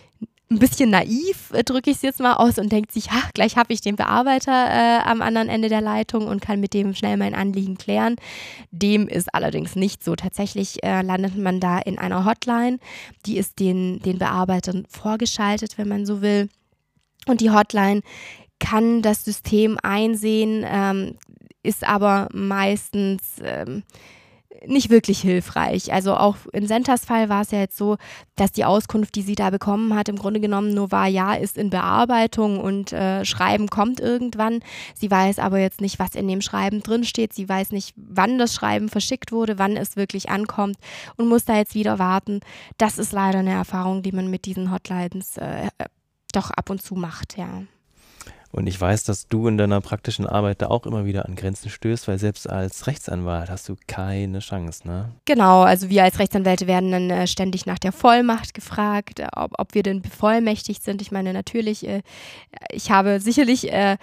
ein 0.49 0.59
bisschen 0.61 0.91
naiv, 0.91 1.51
äh, 1.53 1.65
drücke 1.65 1.91
ich 1.91 1.97
es 1.97 2.03
jetzt 2.03 2.21
mal 2.21 2.35
aus 2.35 2.59
und 2.59 2.71
denkt 2.71 2.93
sich, 2.93 3.09
ach, 3.11 3.33
gleich 3.35 3.57
habe 3.57 3.73
ich 3.73 3.81
den 3.81 3.97
Bearbeiter 3.97 4.53
äh, 4.53 5.01
am 5.05 5.21
anderen 5.21 5.49
Ende 5.49 5.69
der 5.69 5.81
Leitung 5.81 6.29
und 6.29 6.41
kann 6.41 6.61
mit 6.61 6.73
dem 6.73 6.95
schnell 6.95 7.17
mein 7.17 7.35
Anliegen 7.35 7.77
klären. 7.77 8.17
Dem 8.71 9.09
ist 9.09 9.35
allerdings 9.35 9.75
nicht 9.75 10.05
so. 10.05 10.15
Tatsächlich 10.15 10.85
äh, 10.85 11.03
landet 11.03 11.37
man 11.37 11.59
da 11.59 11.79
in 11.79 11.99
einer 11.99 12.25
Hotline. 12.25 12.79
Die 13.27 13.39
ist 13.39 13.59
den, 13.59 13.99
den 14.01 14.19
Bearbeitern 14.19 14.87
vorgeschaltet, 14.89 15.79
wenn 15.79 15.89
man 15.89 16.07
so 16.07 16.23
will. 16.23 16.49
Und 17.27 17.41
die 17.41 17.51
Hotline 17.51 18.03
kann 18.61 19.03
das 19.03 19.25
System 19.25 19.79
einsehen, 19.83 20.65
ähm, 20.65 21.17
ist 21.67 21.87
aber 21.87 22.29
meistens 22.33 23.37
ähm, 23.43 23.83
nicht 24.67 24.91
wirklich 24.91 25.21
hilfreich. 25.21 25.93
Also 25.93 26.15
auch 26.17 26.37
in 26.53 26.67
Sentas 26.67 27.05
Fall 27.05 27.29
war 27.29 27.43
es 27.43 27.51
ja 27.51 27.61
jetzt 27.61 27.77
so, 27.77 27.97
dass 28.37 28.53
die 28.53 28.65
Auskunft, 28.65 29.15
die 29.15 29.23
sie 29.23 29.35
da 29.35 29.51
bekommen 29.51 29.95
hat, 29.95 30.09
im 30.09 30.17
Grunde 30.17 30.41
genommen 30.41 30.75
nur 30.75 30.91
war, 30.93 31.07
ja, 31.07 31.35
ist 31.35 31.59
in 31.59 31.71
Bearbeitung 31.71 32.59
und 32.59 32.93
äh, 32.93 33.25
Schreiben 33.25 33.69
kommt 33.69 34.01
irgendwann. 34.01 34.61
Sie 34.95 35.11
weiß 35.11 35.39
aber 35.39 35.59
jetzt 35.59 35.81
nicht, 35.81 35.99
was 35.99 36.15
in 36.15 36.29
dem 36.29 36.41
Schreiben 36.41 36.83
drinsteht. 36.83 37.33
Sie 37.33 37.49
weiß 37.49 37.73
nicht, 37.73 37.95
wann 37.97 38.39
das 38.39 38.55
Schreiben 38.55 38.89
verschickt 38.89 39.33
wurde, 39.33 39.59
wann 39.59 39.77
es 39.77 39.97
wirklich 39.97 40.31
ankommt 40.31 40.77
und 41.17 41.29
muss 41.29 41.45
da 41.45 41.57
jetzt 41.57 41.75
wieder 41.75 41.99
warten. 41.99 42.41
Das 42.79 42.99
ist 42.99 43.13
leider 43.13 43.41
eine 43.41 43.53
Erfahrung, 43.53 44.03
die 44.03 44.13
man 44.13 44.31
mit 44.31 44.45
diesen 44.47 44.73
Hotlines 44.73 45.37
äh, 45.39 45.69
doch 46.33 46.51
ab 46.51 46.71
und 46.71 46.83
zu 46.83 46.95
macht, 46.95 47.37
ja. 47.37 47.63
Und 48.57 48.67
ich 48.67 48.81
weiß, 48.81 49.05
dass 49.05 49.29
du 49.29 49.49
in 49.49 49.59
deiner 49.59 49.83
praktischen 49.83 50.27
Arbeit 50.27 50.63
da 50.63 50.69
auch 50.69 50.87
immer 50.87 51.05
wieder 51.05 51.27
an 51.27 51.37
Grenzen 51.37 51.69
stößt, 51.69 52.09
weil 52.09 52.19
selbst 52.19 52.49
als 52.49 52.87
Rechtsanwalt 52.87 53.51
hast 53.51 53.69
du 53.69 53.77
keine 53.87 54.39
Chance, 54.39 54.89
ne? 54.89 55.11
Genau, 55.27 55.61
also 55.61 55.91
wir 55.91 56.05
als 56.05 56.19
Rechtsanwälte 56.19 56.67
werden 56.67 56.91
dann 56.91 57.11
äh, 57.11 57.27
ständig 57.27 57.67
nach 57.67 57.79
der 57.79 57.93
Vollmacht 57.93 58.55
gefragt, 58.55 59.23
ob, 59.37 59.53
ob 59.59 59.75
wir 59.75 59.83
denn 59.83 60.01
bevollmächtigt 60.01 60.83
sind. 60.83 61.03
Ich 61.03 61.13
meine, 61.13 61.35
natürlich, 61.35 61.87
äh, 61.87 62.01
ich 62.71 62.91
habe 62.91 63.21
sicherlich 63.21 63.71
äh, 63.71 63.99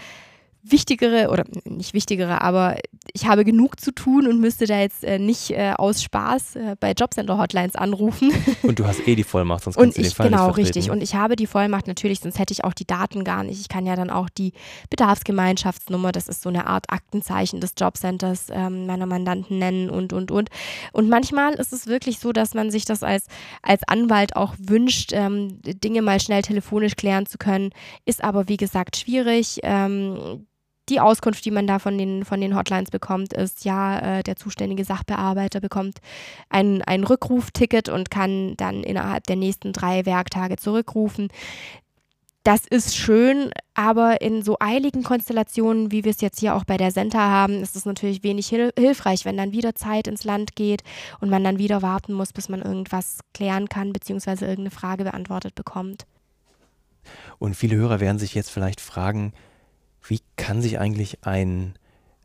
wichtigere 0.64 1.30
oder 1.30 1.44
nicht 1.66 1.94
wichtigere, 1.94 2.42
aber 2.42 2.78
ich 3.14 3.28
habe 3.28 3.44
genug 3.44 3.82
zu 3.82 3.92
tun 3.92 4.28
und 4.28 4.40
müsste 4.40 4.66
da 4.66 4.80
jetzt 4.80 5.04
äh, 5.04 5.20
nicht 5.20 5.52
äh, 5.52 5.74
aus 5.78 6.02
Spaß 6.02 6.56
äh, 6.56 6.76
bei 6.80 6.94
Jobcenter-Hotlines 6.94 7.76
anrufen. 7.76 8.32
Und 8.64 8.80
du 8.80 8.88
hast 8.88 9.06
eh 9.06 9.16
die 9.16 9.24
Vollmacht, 9.24 9.66
sonst 9.66 9.76
kannst 9.76 9.88
Und 9.90 9.98
du 9.98 10.02
den 10.02 10.08
ich, 10.08 10.16
Fall 10.16 10.30
genau, 10.30 10.48
nicht 10.48 10.58
richtig. 10.58 10.90
Und 10.90 11.04
ich 11.04 11.16
habe 11.16 11.36
die 11.36 11.48
Vollmacht 11.48 11.88
natürlich, 11.88 12.22
sonst 12.22 12.40
hätte 12.40 12.54
ich 12.54 12.64
auch 12.64 12.74
die 12.74 12.88
Daten 12.88 13.26
gar 13.26 13.44
nicht. 13.44 13.60
Ich 13.60 13.68
kann 13.68 13.86
ja 13.86 13.96
dann 13.96 14.10
auch 14.10 14.30
die 14.30 14.54
Bedarfsgemeinschaftsnummer, 14.90 16.14
das 16.14 16.30
ist 16.30 16.42
so 16.42 16.50
eine 16.50 16.66
Art 16.66 16.86
Aktenzeichen 16.90 17.60
des 17.60 17.74
Jobcenters 17.78 18.48
ähm, 18.50 18.86
meiner 18.86 19.06
Mandanten 19.06 19.60
nennen 19.60 19.90
und, 19.90 20.14
und, 20.14 20.32
und. 20.32 20.50
Und 20.94 21.10
manchmal 21.10 21.54
ist 21.56 21.74
es 21.74 21.88
wirklich 21.88 22.20
so, 22.20 22.32
dass 22.32 22.54
man 22.54 22.72
sich 22.72 22.86
das 22.86 23.04
als, 23.04 23.28
als 23.62 23.82
Anwalt 23.88 24.38
auch 24.38 24.56
wünscht, 24.58 25.12
ähm, 25.14 25.60
Dinge 25.62 26.02
mal 26.02 26.22
schnell 26.22 26.42
telefonisch 26.42 26.96
klären 26.96 27.26
zu 27.26 27.38
können. 27.38 27.72
Ist 28.06 28.24
aber, 28.24 28.48
wie 28.48 28.58
gesagt, 28.58 28.96
schwierig. 28.96 29.60
Ähm, 29.64 30.48
die 30.90 31.00
Auskunft, 31.00 31.46
die 31.46 31.52
man 31.52 31.68
da 31.68 31.80
von 31.80 31.98
den, 31.98 32.26
von 32.26 32.42
den 32.42 32.56
Hotlines 32.56 32.92
bekommt, 32.92 33.34
ist, 33.34 33.66
ja, 33.66 34.20
äh, 34.20 34.24
der 34.24 34.36
zuständige 34.36 34.84
Sachbearbeiter 34.84 35.62
bekommt 35.62 36.00
ein, 36.50 36.82
ein 36.82 37.04
Rückrufticket 37.04 37.90
und 37.90 38.12
kann 38.12 38.56
dann 38.58 38.84
innerhalb 38.84 39.24
der 39.26 39.38
nächsten 39.38 39.72
drei 39.72 40.06
Werktage 40.06 40.58
zurückrufen. 40.58 41.30
Das 42.44 42.68
ist 42.68 42.98
schön, 42.98 43.52
aber 43.74 44.20
in 44.20 44.42
so 44.42 44.58
eiligen 44.60 45.04
Konstellationen, 45.04 45.94
wie 45.94 46.04
wir 46.04 46.12
es 46.12 46.20
jetzt 46.20 46.42
hier 46.42 46.56
auch 46.56 46.66
bei 46.66 46.76
der 46.76 46.92
Senta 46.92 47.20
haben, 47.20 47.62
ist 47.62 47.78
es 47.78 47.86
natürlich 47.86 48.22
wenig 48.22 48.48
hil 48.48 48.74
hilfreich, 48.78 49.24
wenn 49.24 49.38
dann 49.38 49.54
wieder 49.54 49.76
Zeit 49.76 50.10
ins 50.10 50.26
Land 50.26 50.58
geht 50.58 50.84
und 51.22 51.30
man 51.30 51.46
dann 51.46 51.58
wieder 51.58 51.82
warten 51.82 52.12
muss, 52.12 52.34
bis 52.34 52.50
man 52.50 52.62
irgendwas 52.62 53.20
klären 53.34 53.70
kann, 53.70 53.94
beziehungsweise 53.94 54.44
irgendeine 54.44 54.72
Frage 54.72 55.06
beantwortet 55.06 55.56
bekommt. 55.56 56.06
Und 57.40 57.56
viele 57.56 57.78
Hörer 57.78 58.02
werden 58.02 58.20
sich 58.20 58.34
jetzt 58.34 58.52
vielleicht 58.52 58.82
fragen, 58.82 59.32
wie 60.04 60.22
kann 60.36 60.62
sich 60.62 60.80
eigentlich 60.80 61.26
ein 61.26 61.76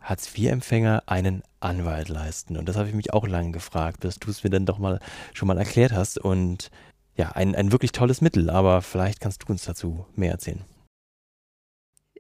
Hartz-IV-Empfänger 0.01 1.05
einen 1.07 1.43
Anwalt 1.61 2.09
leisten? 2.09 2.57
Und 2.57 2.69
das 2.69 2.77
habe 2.77 2.89
ich 2.89 2.95
mich 2.95 3.13
auch 3.13 3.27
lange 3.27 3.53
gefragt, 3.53 4.01
bis 4.01 4.19
du 4.19 4.31
es 4.31 4.45
mir 4.45 4.51
dann 4.51 4.67
doch 4.67 4.79
mal 4.79 5.01
schon 5.35 5.49
mal 5.49 5.59
erklärt 5.59 5.93
hast. 5.93 6.19
Und 6.19 6.71
ja, 7.17 7.33
ein, 7.33 7.55
ein 7.55 7.73
wirklich 7.73 7.93
tolles 7.93 8.21
Mittel, 8.21 8.51
aber 8.51 8.83
vielleicht 8.83 9.21
kannst 9.21 9.43
du 9.43 9.53
uns 9.53 9.65
dazu 9.65 10.07
mehr 10.15 10.33
erzählen. 10.33 10.65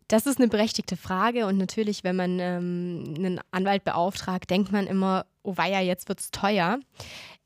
Das 0.09 0.27
ist 0.27 0.39
eine 0.39 0.49
berechtigte 0.49 0.97
Frage 0.97 1.47
und 1.47 1.59
natürlich, 1.59 2.03
wenn 2.03 2.17
man 2.17 2.39
ähm, 2.41 3.15
einen 3.15 3.41
Anwalt 3.51 3.85
beauftragt, 3.85 4.49
denkt 4.49 4.73
man 4.73 4.87
immer, 4.87 5.27
oh 5.43 5.57
weia, 5.57 5.81
jetzt 5.83 6.09
wird 6.09 6.21
es 6.21 6.31
teuer. 6.31 6.79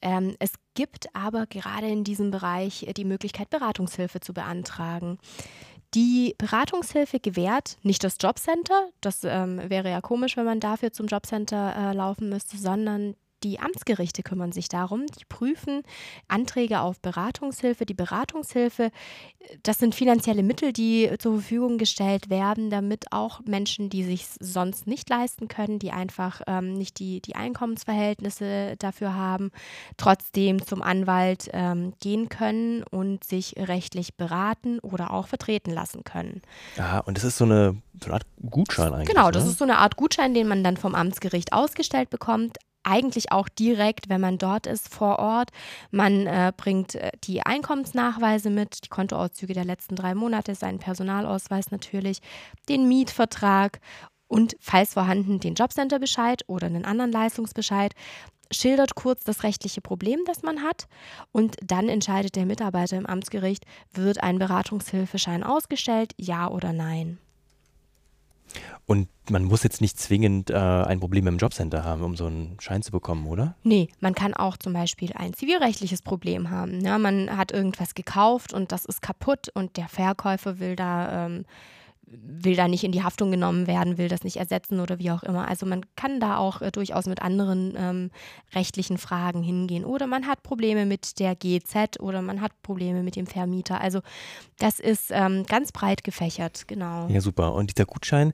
Ähm, 0.00 0.36
es 0.38 0.52
gibt 0.74 1.14
aber 1.14 1.46
gerade 1.46 1.88
in 1.88 2.04
diesem 2.04 2.30
Bereich 2.30 2.86
die 2.96 3.04
Möglichkeit, 3.04 3.50
Beratungshilfe 3.50 4.20
zu 4.20 4.32
beantragen. 4.32 5.18
Die 5.94 6.34
Beratungshilfe 6.38 7.20
gewährt 7.20 7.76
nicht 7.82 8.02
das 8.02 8.16
Jobcenter, 8.20 8.88
das 9.02 9.24
ähm, 9.24 9.60
wäre 9.68 9.90
ja 9.90 10.00
komisch, 10.00 10.36
wenn 10.36 10.46
man 10.46 10.58
dafür 10.60 10.92
zum 10.92 11.06
Jobcenter 11.06 11.74
äh, 11.76 11.92
laufen 11.94 12.30
müsste, 12.30 12.56
sondern 12.56 13.14
die 13.44 13.60
Amtsgerichte 13.60 14.22
kümmern 14.22 14.52
sich 14.52 14.68
darum. 14.68 15.06
Die 15.06 15.24
prüfen 15.24 15.82
Anträge 16.28 16.80
auf 16.80 17.00
Beratungshilfe. 17.00 17.86
Die 17.86 17.94
Beratungshilfe, 17.94 18.90
das 19.62 19.78
sind 19.78 19.94
finanzielle 19.94 20.42
Mittel, 20.42 20.72
die 20.72 21.10
zur 21.18 21.34
Verfügung 21.34 21.78
gestellt 21.78 22.30
werden, 22.30 22.70
damit 22.70 23.06
auch 23.10 23.40
Menschen, 23.44 23.90
die 23.90 24.04
sich 24.04 24.26
sonst 24.40 24.86
nicht 24.86 25.08
leisten 25.10 25.48
können, 25.48 25.78
die 25.78 25.90
einfach 25.90 26.42
ähm, 26.46 26.74
nicht 26.74 26.98
die, 26.98 27.20
die 27.20 27.34
Einkommensverhältnisse 27.34 28.76
dafür 28.78 29.14
haben, 29.14 29.50
trotzdem 29.96 30.64
zum 30.64 30.82
Anwalt 30.82 31.48
ähm, 31.52 31.94
gehen 32.00 32.28
können 32.28 32.82
und 32.84 33.24
sich 33.24 33.54
rechtlich 33.58 34.16
beraten 34.16 34.78
oder 34.80 35.10
auch 35.10 35.26
vertreten 35.26 35.72
lassen 35.72 36.04
können. 36.04 36.42
Ja, 36.76 37.00
und 37.00 37.16
das 37.16 37.24
ist 37.24 37.36
so 37.36 37.44
eine, 37.44 37.76
so 38.00 38.06
eine 38.06 38.14
Art 38.14 38.26
Gutschein 38.50 38.92
eigentlich. 38.92 39.08
Genau, 39.08 39.30
das 39.30 39.44
ne? 39.44 39.50
ist 39.50 39.58
so 39.58 39.64
eine 39.64 39.78
Art 39.78 39.96
Gutschein, 39.96 40.34
den 40.34 40.48
man 40.48 40.64
dann 40.64 40.76
vom 40.76 40.94
Amtsgericht 40.94 41.52
ausgestellt 41.52 42.10
bekommt. 42.10 42.58
Eigentlich 42.84 43.32
auch 43.32 43.48
direkt, 43.48 44.08
wenn 44.08 44.20
man 44.20 44.38
dort 44.38 44.66
ist, 44.66 44.92
vor 44.92 45.18
Ort. 45.18 45.50
Man 45.90 46.26
äh, 46.26 46.52
bringt 46.56 46.94
äh, 46.96 47.12
die 47.24 47.42
Einkommensnachweise 47.42 48.50
mit, 48.50 48.84
die 48.84 48.88
Kontoauszüge 48.88 49.54
der 49.54 49.64
letzten 49.64 49.96
drei 49.96 50.14
Monate, 50.14 50.54
seinen 50.54 50.78
Personalausweis 50.78 51.70
natürlich, 51.70 52.20
den 52.68 52.88
Mietvertrag 52.88 53.80
und 54.28 54.56
falls 54.60 54.94
vorhanden 54.94 55.40
den 55.40 55.54
Jobcenter-Bescheid 55.54 56.42
oder 56.46 56.66
einen 56.66 56.86
anderen 56.86 57.12
Leistungsbescheid 57.12 57.92
schildert 58.50 58.94
kurz 58.94 59.24
das 59.24 59.42
rechtliche 59.42 59.80
Problem, 59.80 60.20
das 60.26 60.42
man 60.42 60.62
hat 60.62 60.88
und 61.32 61.56
dann 61.62 61.88
entscheidet 61.88 62.36
der 62.36 62.46
Mitarbeiter 62.46 62.96
im 62.96 63.06
Amtsgericht, 63.06 63.64
wird 63.92 64.22
ein 64.22 64.38
Beratungshilfeschein 64.38 65.42
ausgestellt, 65.42 66.12
ja 66.16 66.48
oder 66.48 66.72
nein. 66.72 67.18
Und 68.86 69.08
man 69.30 69.44
muss 69.44 69.62
jetzt 69.62 69.80
nicht 69.80 69.98
zwingend 69.98 70.50
äh, 70.50 70.54
ein 70.54 71.00
Problem 71.00 71.26
im 71.26 71.38
Jobcenter 71.38 71.84
haben, 71.84 72.02
um 72.02 72.16
so 72.16 72.26
einen 72.26 72.56
Schein 72.60 72.82
zu 72.82 72.90
bekommen, 72.90 73.26
oder? 73.26 73.54
Nee, 73.62 73.88
man 74.00 74.14
kann 74.14 74.34
auch 74.34 74.56
zum 74.56 74.72
Beispiel 74.72 75.12
ein 75.14 75.34
zivilrechtliches 75.34 76.02
Problem 76.02 76.50
haben. 76.50 76.80
Ja, 76.84 76.98
man 76.98 77.36
hat 77.36 77.52
irgendwas 77.52 77.94
gekauft 77.94 78.52
und 78.52 78.72
das 78.72 78.84
ist 78.84 79.00
kaputt 79.00 79.48
und 79.54 79.76
der 79.76 79.88
Verkäufer 79.88 80.58
will 80.58 80.76
da 80.76 81.26
ähm, 81.26 81.44
will 82.20 82.56
da 82.56 82.68
nicht 82.68 82.84
in 82.84 82.92
die 82.92 83.02
Haftung 83.02 83.30
genommen 83.30 83.66
werden, 83.66 83.98
will 83.98 84.08
das 84.08 84.24
nicht 84.24 84.36
ersetzen 84.36 84.80
oder 84.80 84.98
wie 84.98 85.10
auch 85.10 85.22
immer. 85.22 85.48
Also 85.48 85.66
man 85.66 85.82
kann 85.96 86.20
da 86.20 86.36
auch 86.36 86.60
äh, 86.60 86.70
durchaus 86.70 87.06
mit 87.06 87.22
anderen 87.22 87.74
ähm, 87.76 88.10
rechtlichen 88.54 88.98
Fragen 88.98 89.42
hingehen. 89.42 89.84
Oder 89.84 90.06
man 90.06 90.26
hat 90.26 90.42
Probleme 90.42 90.86
mit 90.86 91.18
der 91.18 91.34
GZ 91.34 92.00
oder 92.00 92.22
man 92.22 92.40
hat 92.40 92.52
Probleme 92.62 93.02
mit 93.02 93.16
dem 93.16 93.26
Vermieter. 93.26 93.80
Also 93.80 94.00
das 94.58 94.80
ist 94.80 95.10
ähm, 95.10 95.44
ganz 95.46 95.72
breit 95.72 96.04
gefächert, 96.04 96.68
genau. 96.68 97.08
Ja, 97.08 97.20
super. 97.20 97.54
Und 97.54 97.76
dieser 97.76 97.86
Gutschein, 97.86 98.32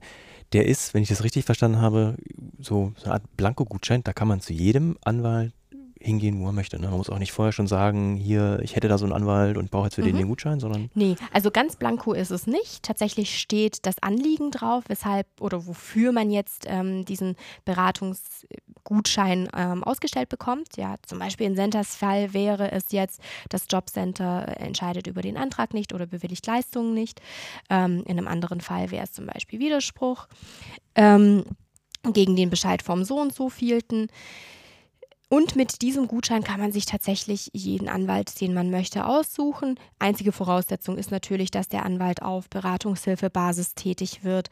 der 0.53 0.65
ist, 0.65 0.93
wenn 0.93 1.03
ich 1.03 1.09
das 1.09 1.23
richtig 1.23 1.45
verstanden 1.45 1.79
habe, 1.79 2.17
so, 2.57 2.93
so 2.97 3.05
eine 3.05 3.13
Art 3.13 3.37
Blankogutschein. 3.37 4.03
Da 4.03 4.13
kann 4.13 4.27
man 4.27 4.41
zu 4.41 4.53
jedem 4.53 4.97
Anwalt 5.03 5.53
hingehen, 6.01 6.39
wo 6.39 6.45
man 6.45 6.55
möchte. 6.55 6.79
Ne? 6.79 6.87
Man 6.87 6.97
muss 6.97 7.09
auch 7.09 7.19
nicht 7.19 7.31
vorher 7.33 7.51
schon 7.51 7.67
sagen, 7.67 8.15
hier, 8.15 8.59
ich 8.63 8.75
hätte 8.75 8.87
da 8.87 8.97
so 8.97 9.05
einen 9.05 9.13
Anwalt 9.13 9.57
und 9.57 9.69
brauche 9.69 9.85
jetzt 9.85 9.95
für 9.95 10.01
den 10.01 10.15
Mhm. 10.15 10.19
den 10.19 10.27
Gutschein, 10.29 10.59
sondern 10.59 10.89
Nee, 10.93 11.15
also 11.33 11.51
ganz 11.51 11.75
blanko 11.75 12.13
ist 12.13 12.31
es 12.31 12.47
nicht. 12.47 12.83
Tatsächlich 12.83 13.37
steht 13.37 13.85
das 13.85 14.01
Anliegen 14.01 14.51
drauf, 14.51 14.85
weshalb 14.87 15.27
oder 15.41 15.67
wofür 15.67 16.11
man 16.11 16.31
jetzt 16.31 16.65
ähm, 16.67 17.03
diesen 17.05 17.35
Beratungsgutschein 17.65 19.49
ähm, 19.55 19.83
ausgestellt 19.83 20.29
bekommt. 20.29 20.77
Ja, 20.77 20.95
zum 21.05 21.19
Beispiel 21.19 21.47
in 21.47 21.55
Centers 21.55 21.95
Fall 21.95 22.33
wäre 22.33 22.71
es 22.71 22.91
jetzt, 22.91 23.21
das 23.49 23.65
Jobcenter 23.69 24.59
entscheidet 24.59 25.07
über 25.07 25.21
den 25.21 25.37
Antrag 25.37 25.73
nicht 25.73 25.93
oder 25.93 26.05
bewilligt 26.05 26.45
Leistungen 26.47 26.93
nicht. 26.93 27.21
Ähm, 27.69 28.03
in 28.05 28.17
einem 28.17 28.27
anderen 28.27 28.61
Fall 28.61 28.91
wäre 28.91 29.03
es 29.03 29.11
zum 29.11 29.25
Beispiel 29.25 29.59
Widerspruch 29.59 30.27
ähm, 30.95 31.43
gegen 32.13 32.35
den 32.35 32.49
Bescheid 32.49 32.81
vom 32.81 33.03
so 33.03 33.19
und 33.19 33.33
so 33.33 33.49
vielten. 33.49 34.07
Und 35.31 35.55
mit 35.55 35.83
diesem 35.83 36.07
Gutschein 36.07 36.43
kann 36.43 36.59
man 36.59 36.71
sich 36.71 36.87
tatsächlich 36.87 37.51
jeden 37.53 37.87
Anwalt, 37.87 38.41
den 38.41 38.55
man 38.55 38.71
möchte, 38.71 39.05
aussuchen. 39.05 39.79
Einzige 39.99 40.31
Voraussetzung 40.31 40.97
ist 40.97 41.11
natürlich, 41.11 41.51
dass 41.51 41.69
der 41.69 41.85
Anwalt 41.85 42.23
auf 42.23 42.49
Beratungshilfebasis 42.49 43.75
tätig 43.75 44.23
wird. 44.23 44.49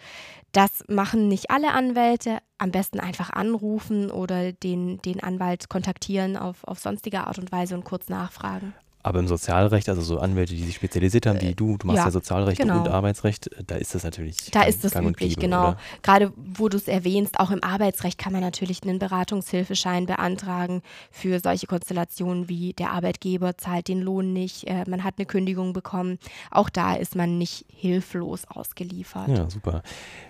Das 0.52 0.84
machen 0.88 1.30
nicht 1.30 1.50
alle 1.50 1.72
Anwälte. 1.72 2.38
Am 2.60 2.70
besten 2.70 3.00
einfach 3.00 3.32
anrufen 3.32 4.12
oder 4.12 4.52
den, 4.52 5.02
den 5.02 5.22
Anwalt 5.22 5.68
kontaktieren 5.68 6.38
auf, 6.38 6.64
auf 6.64 6.78
sonstige 6.78 7.26
Art 7.26 7.40
und 7.40 7.52
Weise 7.52 7.74
und 7.74 7.84
kurz 7.84 8.08
nachfragen. 8.08 8.76
Aber 9.04 9.20
im 9.20 9.28
Sozialrecht, 9.28 9.88
also 9.88 10.02
so 10.02 10.20
Anwälte, 10.20 10.54
die 10.54 10.64
sich 10.64 10.76
spezialisiert 10.76 11.26
haben, 11.28 11.40
wie 11.42 11.56
du, 11.56 11.78
du 11.78 11.88
machst 11.88 11.98
ja, 12.00 12.06
ja, 12.06 12.12
Sozialrecht 12.12 12.60
genau. 12.60 12.80
und 12.82 12.90
Arbeitsrecht, 12.90 13.50
da 13.66 13.76
ist 13.76 13.96
das 13.96 14.04
natürlich 14.04 14.52
Da 14.52 14.60
gang- 14.62 14.70
ist 14.70 14.84
das 14.84 14.92
gang 14.94 15.08
üblich, 15.08 15.30
gäbe, 15.36 15.42
genau. 15.42 15.62
oder? 15.70 15.78
Gerade 16.02 16.34
wo 16.36 16.68
du 16.68 16.76
es 16.76 16.88
erwähnst, 16.90 17.40
auch 17.40 17.52
im 17.52 17.64
Arbeitsrecht 17.64 18.18
kann 18.18 18.34
man 18.34 18.42
natürlich 18.42 18.84
einen 18.84 19.00
Beratungshilfeschein 19.00 20.06
beantragen 20.08 20.82
für 21.12 21.40
solche 21.40 21.68
Konstellationen 21.68 22.50
wie 22.50 22.74
der 22.74 22.92
Arbeitgeber 22.92 23.58
zahlt 23.58 23.88
den 23.88 24.02
Lohn 24.02 24.34
nicht, 24.34 24.68
äh, 24.68 24.84
man 24.90 25.04
hat 25.06 25.14
eine 25.18 25.26
Kündigung 25.26 25.72
bekommen. 25.74 26.20
Auch 26.52 26.70
da 26.70 26.96
ist 26.96 27.16
man 27.16 27.38
nicht 27.38 27.66
hilflos 27.74 28.44
ausgeliefert. 28.48 29.30
Ja, 29.30 29.50
super. 29.50 29.84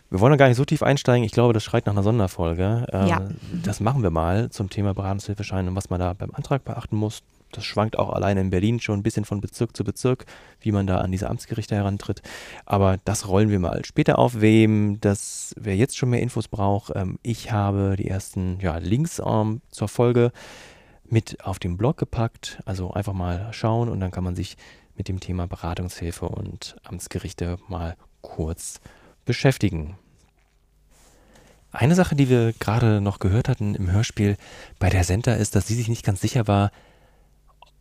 Wir 0.10 0.20
wollen 0.20 0.32
da 0.32 0.38
gar 0.38 0.48
nicht 0.50 0.58
so 0.58 0.66
tief 0.66 0.84
einsteigen. 0.84 1.24
Ich 1.26 1.32
glaube, 1.32 1.54
das 1.54 1.64
schreit 1.64 1.86
nach 1.86 1.94
einer 1.94 2.04
Sonderfolge. 2.04 2.86
Äh, 2.94 3.10
Ja. 3.10 3.28
Das 3.64 3.80
machen 3.80 4.04
wir 4.04 4.10
mal 4.12 4.50
zum 4.52 4.70
Thema 4.70 4.94
Beratungshilfeschein 4.94 5.68
und 5.68 5.76
was 5.76 5.90
man 5.90 6.00
da 6.00 6.14
beim 6.14 6.32
Antrag 6.34 6.64
beachten 6.64 6.96
muss. 6.96 7.24
Das 7.52 7.66
schwankt 7.66 7.98
auch 7.98 8.10
alleine 8.10 8.42
in 8.42 8.50
Berlin 8.50 8.80
schon 8.80 9.00
ein 9.00 9.04
bisschen 9.04 9.26
von 9.26 9.42
Bezirk 9.42 9.76
zu 9.76 9.84
Bezirk, 9.84 10.26
wie 10.60 10.72
man 10.72 10.88
da 10.88 10.98
an 11.00 11.12
diese 11.12 11.30
Amtsgerichte 11.30 11.76
herantritt. 11.76 12.22
Aber 12.66 12.98
das 13.06 13.28
rollen 13.28 13.50
wir 13.50 13.60
mal 13.60 13.86
später 13.86 14.20
auf. 14.20 14.42
Wem 14.42 15.00
das, 15.00 15.54
wer 15.58 15.76
jetzt 15.76 15.98
schon 15.98 16.10
mehr 16.10 16.22
Infos 16.22 16.48
braucht, 16.48 16.92
ähm, 16.96 17.20
ich 17.24 17.52
habe 17.52 17.96
die 17.98 18.08
ersten 18.08 18.60
ja, 18.60 18.78
Links 18.78 19.22
ähm, 19.26 19.62
zur 19.70 19.88
Folge 19.88 20.32
mit 21.06 21.44
auf 21.46 21.60
den 21.60 21.78
Blog 21.78 21.98
gepackt. 21.98 22.60
Also 22.66 22.92
einfach 22.92 23.14
mal 23.14 23.50
schauen 23.54 23.90
und 23.90 24.00
dann 24.00 24.12
kann 24.12 24.24
man 24.24 24.36
sich 24.36 24.58
mit 24.96 25.08
dem 25.08 25.20
Thema 25.20 25.48
Beratungshilfe 25.48 26.28
und 26.28 26.76
Amtsgerichte 26.84 27.58
mal 27.68 27.96
kurz 28.22 28.82
beschäftigen. 29.26 29.98
Eine 31.72 31.96
Sache, 31.96 32.16
die 32.16 32.30
wir 32.30 32.54
gerade 32.54 33.02
noch 33.02 33.20
gehört 33.20 33.50
hatten 33.50 33.76
im 33.76 33.92
Hörspiel 33.92 34.38
bei 34.80 34.90
der 34.90 35.04
Senta, 35.04 35.34
ist, 35.34 35.56
dass 35.56 35.68
sie 35.68 35.76
sich 35.76 35.90
nicht 35.90 36.06
ganz 36.06 36.22
sicher 36.22 36.48
war, 36.48 36.72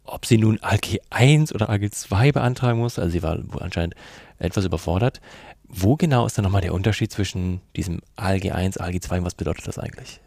ob 0.06 0.26
sie 0.26 0.38
nun 0.38 0.58
ALG 0.62 1.00
1 1.10 1.54
oder 1.54 1.68
ALG 1.68 1.92
2 1.92 2.32
beantragen 2.32 2.78
muss. 2.78 2.98
Also 2.98 3.10
sie 3.10 3.22
war 3.22 3.38
anscheinend 3.60 3.94
etwas 4.38 4.64
überfordert. 4.64 5.20
Wo 5.68 5.96
genau 5.96 6.26
ist 6.26 6.38
dann 6.38 6.44
nochmal 6.44 6.62
der 6.62 6.74
Unterschied 6.74 7.12
zwischen 7.12 7.60
diesem 7.74 8.00
ALG 8.16 8.52
1, 8.52 8.78
ALG 8.78 9.02
2 9.02 9.18
und 9.18 9.24
was 9.24 9.34
bedeutet 9.34 9.66
das 9.66 9.78
eigentlich? 9.78 10.20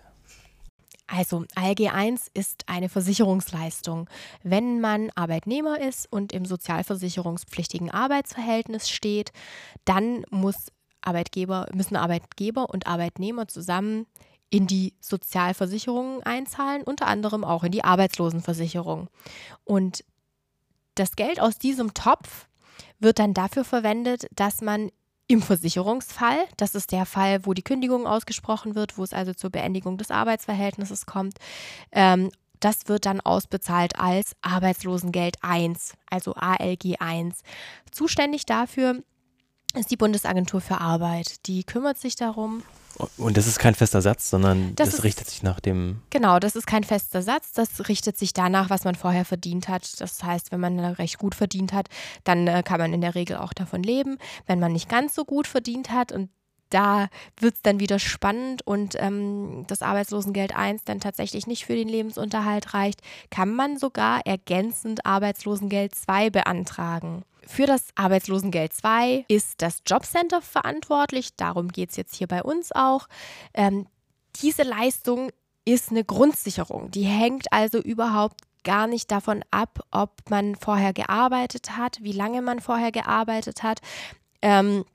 Also 1.08 1.46
ALG 1.56 1.90
1 1.92 2.30
ist 2.34 2.66
eine 2.68 2.88
Versicherungsleistung. 2.88 4.10
Wenn 4.44 4.80
man 4.80 5.10
Arbeitnehmer 5.16 5.82
ist 5.82 6.12
und 6.12 6.34
im 6.34 6.46
sozialversicherungspflichtigen 6.46 7.90
Arbeitsverhältnis 7.90 8.90
steht, 8.90 9.32
dann 9.86 10.24
muss 10.30 10.68
Arbeitgeber, 11.02 11.68
müssen 11.74 11.96
Arbeitgeber 11.96 12.70
und 12.70 12.86
Arbeitnehmer 12.86 13.48
zusammen 13.48 14.06
in 14.50 14.68
die 14.68 14.94
Sozialversicherungen 15.00 16.24
einzahlen, 16.24 16.84
unter 16.84 17.08
anderem 17.08 17.44
auch 17.44 17.64
in 17.64 17.72
die 17.72 17.84
Arbeitslosenversicherung. 17.84 19.08
Und 19.64 20.04
das 20.96 21.16
Geld 21.16 21.40
aus 21.40 21.58
diesem 21.58 21.94
Topf 21.94 22.48
wird 23.00 23.20
dann 23.20 23.34
dafür 23.34 23.64
verwendet, 23.64 24.28
dass 24.34 24.62
man 24.62 24.92
im 25.28 25.44
Versicherungsfall, 25.44 26.40
das 26.58 26.74
ist 26.74 26.92
der 26.92 27.06
Fall, 27.06 27.46
wo 27.46 27.54
die 27.54 27.62
Kündigung 27.62 28.08
ausgesprochen 28.08 28.74
wird, 28.74 28.98
wo 28.98 29.04
es 29.04 29.14
also 29.14 29.34
zur 29.34 29.52
Beendigung 29.52 29.98
des 29.98 30.10
Arbeitsverhältnisses 30.10 31.06
kommt, 31.06 31.38
ähm, 31.92 32.32
das 32.60 32.88
wird 32.88 33.06
dann 33.06 33.22
ausbezahlt 33.22 33.98
als 33.98 34.34
Arbeitslosengeld 34.42 35.38
1, 35.42 35.94
also 36.10 36.34
ALG 36.34 36.96
1. 37.00 37.42
Zuständig 37.92 38.46
dafür 38.46 39.02
ist 39.76 39.92
die 39.92 39.98
Bundesagentur 39.98 40.60
für 40.60 40.82
Arbeit. 40.82 41.46
Die 41.48 41.64
kümmert 41.64 42.00
sich 42.00 42.16
darum, 42.16 42.64
Und 43.18 43.38
das 43.38 43.48
ist 43.48 43.60
kein 43.60 43.76
fester 43.76 44.02
Satz, 44.02 44.30
sondern 44.30 44.76
Das 44.76 44.90
das, 44.90 44.98
ist- 45.00 45.04
richtet 45.04 45.30
sich 45.30 45.42
nach 45.44 45.60
dem. 45.60 46.02
Genau, 46.10 46.40
das 46.40 46.56
ist 46.56 46.68
kein 46.68 46.84
fester 46.84 47.22
Satz. 47.22 47.54
Das 47.54 47.88
richtet 47.88 48.18
sich 48.18 48.34
danach, 48.34 48.70
was 48.70 48.84
man 48.84 48.96
vorher 48.96 49.26
verdient 49.26 49.68
hat. 49.70 50.00
Das 50.02 50.22
heißt, 50.24 50.52
wenn 50.52 50.60
man 50.60 50.80
recht 50.80 51.18
gut 51.18 51.36
verdient 51.36 51.72
hat, 51.74 51.88
dann 52.24 52.48
äh, 52.48 52.62
kann 52.64 52.80
man 52.80 52.94
in 52.94 53.02
der 53.02 53.16
Regel 53.16 53.38
auch 53.38 53.54
davon 53.54 53.84
leben. 53.84 54.18
Wenn 54.48 54.60
man 54.60 54.74
nicht 54.74 54.90
ganz 54.90 55.16
so 55.16 55.24
gut 55.26 55.48
verdient 55.48 55.92
hat 55.92 56.12
und 56.12 56.30
da 56.72 57.08
wird 57.40 57.56
es 57.56 57.62
dann 57.64 57.80
wieder 57.80 57.98
spannend 57.98 58.62
und 58.68 58.94
ähm, 59.00 59.64
das 59.68 59.82
Arbeitslosengeld 59.82 60.56
1 60.56 60.84
dann 60.84 61.00
tatsächlich 61.00 61.48
nicht 61.48 61.66
für 61.66 61.74
den 61.76 61.90
Lebensunterhalt 61.90 62.76
reicht, 62.76 63.02
kann 63.32 63.50
man 63.56 63.80
sogar 63.80 64.22
ergänzend 64.28 65.04
Arbeitslosengeld 65.06 65.96
2 65.96 66.30
beantragen. 66.30 67.24
Für 67.46 67.66
das 67.66 67.88
Arbeitslosengeld 67.96 68.74
2 68.74 69.26
ist 69.28 69.62
das 69.62 69.82
Jobcenter 69.86 70.42
verantwortlich, 70.42 71.36
darum 71.36 71.70
geht 71.70 71.92
es 71.92 71.96
jetzt 71.96 72.16
hier 72.16 72.28
bei 72.28 72.44
uns 72.44 72.72
auch. 72.72 73.08
Ähm, 73.54 73.88
diese 74.42 74.64
Leistung 74.64 75.32
ist 75.66 75.92
eine 75.92 76.04
Grundsicherung. 76.04 76.92
Die 76.92 77.04
hängt 77.04 77.52
also 77.52 77.80
überhaupt 77.80 78.42
gar 78.64 78.88
nicht 78.88 79.12
davon 79.12 79.44
ab, 79.52 79.80
ob 79.92 80.30
man 80.30 80.56
vorher 80.56 80.94
gearbeitet 80.94 81.78
hat, 81.78 81.98
wie 82.02 82.12
lange 82.12 82.42
man 82.42 82.60
vorher 82.60 82.92
gearbeitet 82.92 83.64
hat. 83.64 83.80
Ähm, 84.42 84.86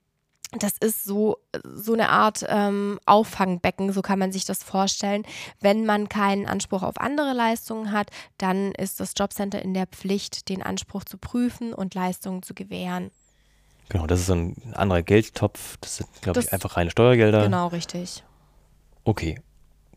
das 0.63 0.77
ist 0.77 1.03
so, 1.03 1.37
so 1.63 1.93
eine 1.93 2.09
Art 2.09 2.45
ähm, 2.47 2.99
Auffangbecken, 3.05 3.91
so 3.91 4.01
kann 4.01 4.19
man 4.19 4.31
sich 4.31 4.45
das 4.45 4.63
vorstellen. 4.63 5.23
Wenn 5.61 5.85
man 5.85 6.09
keinen 6.09 6.45
Anspruch 6.45 6.83
auf 6.83 6.99
andere 6.99 7.33
Leistungen 7.33 7.91
hat, 7.91 8.09
dann 8.37 8.71
ist 8.73 8.99
das 8.99 9.13
Jobcenter 9.17 9.61
in 9.61 9.73
der 9.73 9.87
Pflicht, 9.87 10.49
den 10.49 10.61
Anspruch 10.61 11.03
zu 11.03 11.17
prüfen 11.17 11.73
und 11.73 11.93
Leistungen 11.93 12.43
zu 12.43 12.53
gewähren. 12.53 13.11
Genau, 13.89 14.07
das 14.07 14.21
ist 14.21 14.31
ein 14.31 14.73
anderer 14.73 15.03
Geldtopf. 15.03 15.77
Das 15.81 15.97
sind, 15.97 16.09
glaube 16.21 16.39
ich, 16.39 16.51
einfach 16.51 16.75
reine 16.77 16.89
Steuergelder. 16.89 17.43
Genau, 17.43 17.67
richtig. 17.67 18.23
Okay, 19.03 19.39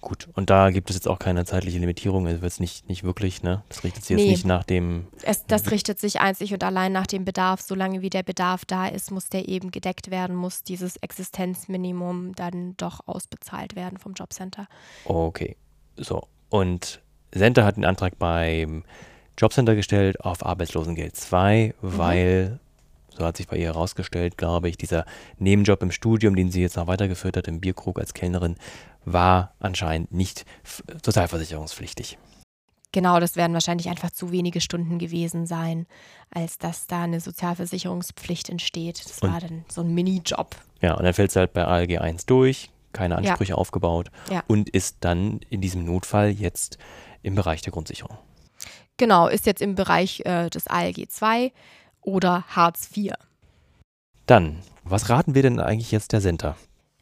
Gut, 0.01 0.29
und 0.35 0.49
da 0.49 0.71
gibt 0.71 0.91
es 0.91 0.97
jetzt 0.97 1.09
auch 1.09 1.19
keine 1.19 1.45
zeitliche 1.45 1.79
Limitierung, 1.81 2.27
es 2.29 2.41
wird 2.41 2.61
nicht, 2.61 2.89
nicht 2.89 3.03
wirklich, 3.03 3.43
ne? 3.43 3.65
Das 3.69 3.83
richtet 3.83 4.05
sich 4.05 4.17
Nee. 4.17 4.23
jetzt 4.23 4.31
nicht 4.31 4.47
nach 4.47 4.63
dem. 4.63 5.09
Es, 5.23 5.45
das 5.47 5.71
richtet 5.73 5.99
sich 5.99 6.21
einzig 6.21 6.53
und 6.55 6.63
allein 6.63 6.93
nach 6.93 7.07
dem 7.09 7.25
Bedarf. 7.25 7.61
Solange 7.63 8.01
wie 8.01 8.11
der 8.11 8.23
Bedarf 8.23 8.65
da 8.65 8.87
ist, 8.87 9.11
muss 9.11 9.29
der 9.29 9.49
eben 9.49 9.73
gedeckt 9.73 10.11
werden, 10.13 10.37
muss 10.37 10.63
dieses 10.63 10.97
Existenzminimum 10.99 12.35
dann 12.35 12.77
doch 12.77 13.01
ausbezahlt 13.07 13.75
werden 13.77 13.99
vom 13.99 14.15
Jobcenter. 14.15 14.69
Okay, 15.05 15.57
so. 15.97 16.23
Und 16.49 17.01
Senta 17.33 17.65
hat 17.65 17.77
den 17.77 17.85
Antrag 17.85 18.19
beim 18.19 18.85
Jobcenter 19.37 19.75
gestellt 19.75 20.21
auf 20.21 20.45
Arbeitslosengeld 20.47 21.17
2, 21.17 21.75
weil, 21.81 22.61
so 23.19 23.25
hat 23.27 23.37
sich 23.37 23.49
bei 23.49 23.57
ihr 23.57 23.67
herausgestellt, 23.67 24.39
glaube 24.39 24.69
ich, 24.69 24.77
dieser 24.77 25.05
Nebenjob 25.39 25.83
im 25.83 25.91
Studium, 25.91 26.37
den 26.37 26.51
sie 26.51 26.61
jetzt 26.63 26.77
noch 26.77 26.87
weitergeführt 26.87 27.37
hat, 27.37 27.49
im 27.49 27.61
Bierkrug 27.61 27.99
als 27.99 28.15
Kellnerin, 28.15 28.57
war 29.05 29.55
anscheinend 29.59 30.13
nicht 30.13 30.45
sozialversicherungspflichtig. 31.05 32.19
Genau, 32.93 33.21
das 33.21 33.37
werden 33.37 33.53
wahrscheinlich 33.53 33.89
einfach 33.89 34.11
zu 34.11 34.33
wenige 34.33 34.61
Stunden 34.63 34.99
gewesen 34.99 35.47
sein, 35.47 35.87
als 36.31 36.57
dass 36.59 36.87
da 36.87 37.03
eine 37.03 37.21
Sozialversicherungspflicht 37.21 38.49
entsteht. 38.49 39.05
Das 39.05 39.19
Und- 39.19 39.33
war 39.33 39.41
dann 39.41 39.65
so 39.69 39.83
ein 39.83 39.93
Minijob. 39.93 40.57
Ja, 40.81 40.95
und 40.95 41.05
dann 41.05 41.13
fällt 41.13 41.31
sie 41.33 41.41
halt 41.41 41.53
bei 41.53 41.67
ALG 41.67 41.99
1 41.99 42.25
durch, 42.27 42.71
keine 42.93 43.15
Ja. 43.15 43.19
Ansprüche 43.19 43.59
aufgebaut 43.59 44.11
Ja. 44.31 44.43
und 44.47 44.71
ist 44.71 44.99
dann 45.01 45.41
in 45.51 45.61
diesem 45.61 45.85
Notfall 45.85 46.31
jetzt 46.31 46.79
im 47.23 47.35
Bereich 47.35 47.61
der 47.61 47.73
Grundsicherung. 47.73 48.17
Genau, 48.97 49.29
ist 49.29 49.45
jetzt 49.47 49.61
im 49.61 49.75
Bereich 49.75 50.23
äh, 50.25 50.49
des 50.49 50.67
ALG 50.67 51.09
2 51.09 51.53
oder 52.03 52.45
Hartz 52.49 52.91
IV. 52.97 53.13
Dann, 54.27 54.59
was 54.85 55.09
raten 55.09 55.35
wir 55.35 55.43
denn 55.43 55.61
eigentlich 55.61 55.91
jetzt 55.91 56.13
der 56.13 56.21
Senta? 56.21 56.57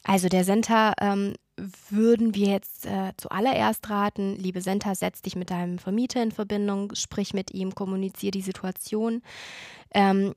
Also 0.04 0.28
der 0.28 0.44
Senta 0.44 0.92
ähm, 1.00 1.34
würden 1.88 2.34
wir 2.34 2.48
jetzt 2.48 2.86
äh, 2.86 3.12
zuallererst 3.16 3.88
raten, 3.90 4.36
liebe 4.36 4.60
Senta, 4.60 4.94
setz 4.94 5.22
dich 5.22 5.34
mit 5.36 5.50
deinem 5.50 5.78
Vermieter 5.78 6.22
in 6.22 6.30
Verbindung, 6.30 6.94
sprich 6.94 7.34
mit 7.34 7.52
ihm, 7.52 7.74
kommunizier 7.74 8.30
die 8.30 8.42
Situation. 8.42 9.22
Ähm, 9.92 10.34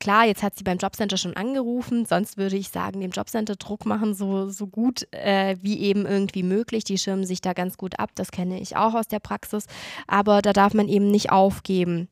klar, 0.00 0.26
jetzt 0.26 0.42
hat 0.42 0.56
sie 0.56 0.64
beim 0.64 0.78
Jobcenter 0.78 1.16
schon 1.16 1.36
angerufen, 1.36 2.06
sonst 2.06 2.38
würde 2.38 2.56
ich 2.56 2.70
sagen, 2.70 3.00
dem 3.00 3.10
Jobcenter 3.10 3.56
Druck 3.56 3.84
machen, 3.84 4.14
so, 4.14 4.48
so 4.48 4.66
gut 4.66 5.06
äh, 5.12 5.56
wie 5.60 5.80
eben 5.80 6.06
irgendwie 6.06 6.42
möglich. 6.42 6.84
Die 6.84 6.98
schirmen 6.98 7.26
sich 7.26 7.40
da 7.40 7.52
ganz 7.52 7.76
gut 7.76 7.98
ab, 7.98 8.10
das 8.14 8.30
kenne 8.30 8.60
ich 8.60 8.76
auch 8.76 8.94
aus 8.94 9.08
der 9.08 9.20
Praxis. 9.20 9.66
Aber 10.06 10.40
da 10.40 10.52
darf 10.52 10.72
man 10.72 10.88
eben 10.88 11.10
nicht 11.10 11.30
aufgeben 11.30 12.08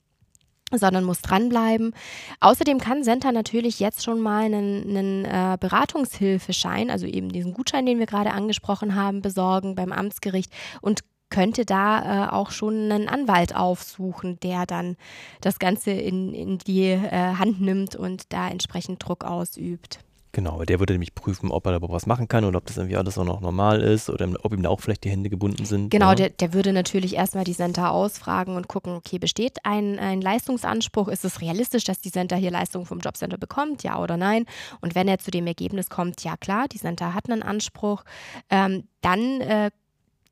sondern 0.73 1.05
muss 1.05 1.23
dranbleiben. 1.23 1.95
Außerdem 2.41 2.79
kann 2.79 3.05
Senta 3.05 3.33
natürlich 3.33 3.81
jetzt 3.81 4.03
schon 4.05 4.21
mal 4.21 4.45
einen, 4.45 4.89
einen 4.89 5.25
äh, 5.25 5.57
Beratungshilfeschein, 5.59 6.91
also 6.91 7.07
eben 7.07 7.31
diesen 7.31 7.55
Gutschein, 7.55 7.87
den 7.87 7.99
wir 7.99 8.07
gerade 8.07 8.33
angesprochen 8.33 8.95
haben, 8.95 9.23
besorgen 9.23 9.75
beim 9.75 9.93
Amtsgericht 9.93 10.53
und 10.81 11.01
könnte 11.31 11.65
da 11.65 12.27
äh, 12.27 12.31
auch 12.31 12.51
schon 12.51 12.91
einen 12.91 13.09
Anwalt 13.09 13.55
aufsuchen, 13.55 14.39
der 14.41 14.67
dann 14.67 14.97
das 15.41 15.59
Ganze 15.59 15.93
in, 15.93 16.35
in 16.35 16.59
die 16.59 16.89
äh, 16.89 17.35
Hand 17.37 17.61
nimmt 17.61 17.97
und 17.97 18.33
da 18.33 18.49
entsprechend 18.49 19.07
Druck 19.07 19.25
ausübt. 19.25 20.01
Genau, 20.33 20.65
der 20.65 20.79
würde 20.79 20.93
nämlich 20.93 21.15
prüfen, 21.15 21.51
ob 21.51 21.67
er 21.67 21.73
da 21.73 21.77
überhaupt 21.79 21.95
was 21.95 22.07
machen 22.07 22.29
kann 22.29 22.45
und 22.45 22.55
ob 22.55 22.65
das 22.67 22.77
irgendwie 22.77 22.97
alles 22.97 23.19
auch 23.19 23.25
noch 23.25 23.41
normal 23.41 23.81
ist 23.81 24.09
oder 24.09 24.29
ob 24.43 24.53
ihm 24.53 24.63
da 24.63 24.69
auch 24.69 24.81
vielleicht 24.81 25.03
die 25.05 25.11
Hände 25.11 25.29
gebunden 25.29 25.65
sind. 25.65 25.91
Genau, 25.91 26.11
ja. 26.11 26.15
der, 26.15 26.31
der 26.31 26.53
würde 26.53 26.73
natürlich 26.73 27.17
erstmal 27.17 27.45
die 27.45 27.55
Center 27.55 27.91
ausfragen 27.91 28.55
und 28.55 28.69
gucken, 28.69 28.95
okay, 28.95 29.19
besteht 29.19 29.59
ein, 29.65 29.99
ein 29.99 30.21
Leistungsanspruch? 30.21 31.09
Ist 31.09 31.25
es 31.25 31.41
realistisch, 31.41 31.85
dass 31.85 32.01
die 32.01 32.13
Center 32.13 32.37
hier 32.37 32.53
Leistungen 32.53 32.87
vom 32.87 33.01
Jobcenter 33.01 33.39
bekommt? 33.39 33.83
Ja 33.83 34.01
oder 34.01 34.17
nein? 34.17 34.47
Und 34.81 34.95
wenn 34.95 35.09
er 35.09 35.19
zu 35.19 35.33
dem 35.33 35.47
Ergebnis 35.49 35.91
kommt, 35.91 36.23
ja 36.23 36.37
klar, 36.37 36.69
die 36.69 36.79
Center 36.79 37.13
hat 37.13 37.29
einen 37.29 37.43
Anspruch, 37.43 38.05
ähm, 38.51 38.85
dann 39.01 39.41
äh, 39.41 39.71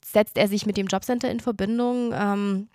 setzt 0.04 0.38
er 0.38 0.46
sich 0.46 0.64
mit 0.64 0.76
dem 0.76 0.86
Jobcenter 0.86 1.30
in 1.30 1.40
Verbindung. 1.40 2.12
Ähm, 2.14 2.68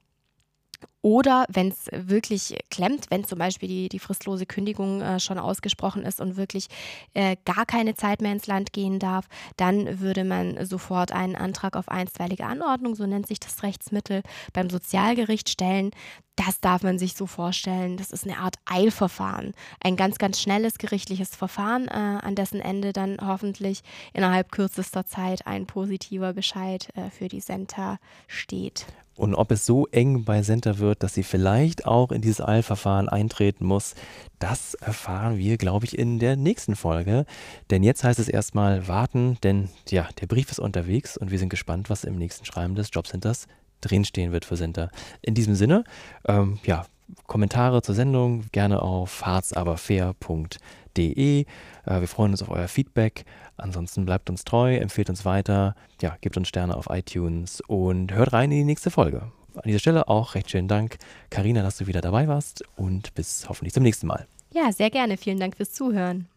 oder 1.03 1.45
wenn 1.49 1.67
es 1.67 1.89
wirklich 1.91 2.57
klemmt, 2.71 3.07
wenn 3.09 3.25
zum 3.25 3.37
Beispiel 3.37 3.67
die, 3.67 3.89
die 3.89 3.99
fristlose 3.99 4.45
Kündigung 4.45 5.01
äh, 5.01 5.19
schon 5.19 5.37
ausgesprochen 5.37 6.03
ist 6.03 6.21
und 6.21 6.37
wirklich 6.37 6.67
äh, 7.13 7.35
gar 7.43 7.65
keine 7.65 7.93
Zeit 7.93 8.21
mehr 8.21 8.31
ins 8.31 8.47
Land 8.47 8.71
gehen 8.71 8.99
darf, 8.99 9.27
dann 9.57 9.99
würde 9.99 10.23
man 10.23 10.65
sofort 10.65 11.11
einen 11.11 11.35
Antrag 11.35 11.75
auf 11.75 11.89
einstweilige 11.89 12.45
Anordnung, 12.45 12.95
so 12.95 13.05
nennt 13.05 13.27
sich 13.27 13.41
das 13.41 13.63
Rechtsmittel, 13.63 14.23
beim 14.53 14.69
Sozialgericht 14.69 15.49
stellen. 15.49 15.91
Das 16.37 16.61
darf 16.61 16.83
man 16.83 16.97
sich 16.97 17.15
so 17.15 17.27
vorstellen. 17.27 17.97
Das 17.97 18.11
ist 18.11 18.25
eine 18.25 18.37
Art 18.37 18.55
Eilverfahren. 18.65 19.53
Ein 19.83 19.97
ganz, 19.97 20.17
ganz 20.17 20.41
schnelles 20.41 20.77
gerichtliches 20.77 21.35
Verfahren, 21.35 21.89
äh, 21.89 21.91
an 21.91 22.35
dessen 22.35 22.61
Ende 22.61 22.93
dann 22.93 23.17
hoffentlich 23.21 23.81
innerhalb 24.13 24.53
kürzester 24.53 25.05
Zeit 25.05 25.45
ein 25.45 25.67
positiver 25.67 26.31
Bescheid 26.31 26.87
äh, 26.95 27.09
für 27.09 27.27
die 27.27 27.41
Center 27.41 27.99
steht. 28.27 28.85
Und 29.15 29.35
ob 29.35 29.51
es 29.51 29.65
so 29.65 29.85
eng 29.87 30.23
bei 30.23 30.41
Senta 30.41 30.79
wird, 30.79 30.92
dass 30.99 31.13
sie 31.13 31.23
vielleicht 31.23 31.85
auch 31.85 32.11
in 32.11 32.21
dieses 32.21 32.41
Eilverfahren 32.41 33.09
eintreten 33.09 33.65
muss, 33.65 33.95
das 34.39 34.73
erfahren 34.75 35.37
wir, 35.37 35.57
glaube 35.57 35.85
ich, 35.85 35.97
in 35.97 36.19
der 36.19 36.35
nächsten 36.35 36.75
Folge. 36.75 37.25
Denn 37.69 37.83
jetzt 37.83 38.03
heißt 38.03 38.19
es 38.19 38.27
erstmal 38.27 38.87
warten, 38.87 39.37
denn 39.43 39.69
ja, 39.89 40.07
der 40.19 40.27
Brief 40.27 40.51
ist 40.51 40.59
unterwegs 40.59 41.17
und 41.17 41.31
wir 41.31 41.39
sind 41.39 41.49
gespannt, 41.49 41.89
was 41.89 42.03
im 42.03 42.17
nächsten 42.17 42.45
Schreiben 42.45 42.75
des 42.75 42.89
Jobcenters 42.91 43.47
drinstehen 43.81 44.31
wird 44.31 44.45
für 44.45 44.57
Senta. 44.57 44.89
In 45.21 45.33
diesem 45.33 45.55
Sinne, 45.55 45.83
ähm, 46.27 46.59
ja, 46.65 46.85
Kommentare 47.27 47.81
zur 47.81 47.95
Sendung 47.95 48.45
gerne 48.51 48.81
auf 48.81 49.25
harzaberfair.de. 49.25 51.41
Äh, 51.41 51.45
wir 51.85 52.07
freuen 52.07 52.31
uns 52.31 52.41
auf 52.41 52.49
euer 52.49 52.67
Feedback. 52.67 53.25
Ansonsten 53.57 54.05
bleibt 54.05 54.29
uns 54.29 54.43
treu, 54.43 54.75
empfehlt 54.75 55.09
uns 55.09 55.25
weiter, 55.25 55.75
ja, 56.01 56.17
gebt 56.21 56.37
uns 56.37 56.47
Sterne 56.47 56.75
auf 56.75 56.87
iTunes 56.89 57.61
und 57.61 58.13
hört 58.13 58.33
rein 58.33 58.51
in 58.51 58.59
die 58.59 58.65
nächste 58.65 58.91
Folge. 58.91 59.31
An 59.55 59.63
dieser 59.65 59.79
Stelle 59.79 60.07
auch 60.07 60.35
recht 60.35 60.49
schönen 60.49 60.67
Dank, 60.67 60.97
Karina, 61.29 61.61
dass 61.61 61.77
du 61.77 61.87
wieder 61.87 62.01
dabei 62.01 62.27
warst 62.27 62.63
und 62.75 63.13
bis 63.13 63.47
hoffentlich 63.47 63.73
zum 63.73 63.83
nächsten 63.83 64.07
Mal. 64.07 64.27
Ja, 64.51 64.71
sehr 64.71 64.89
gerne. 64.89 65.17
Vielen 65.17 65.39
Dank 65.39 65.57
fürs 65.57 65.71
Zuhören. 65.71 66.27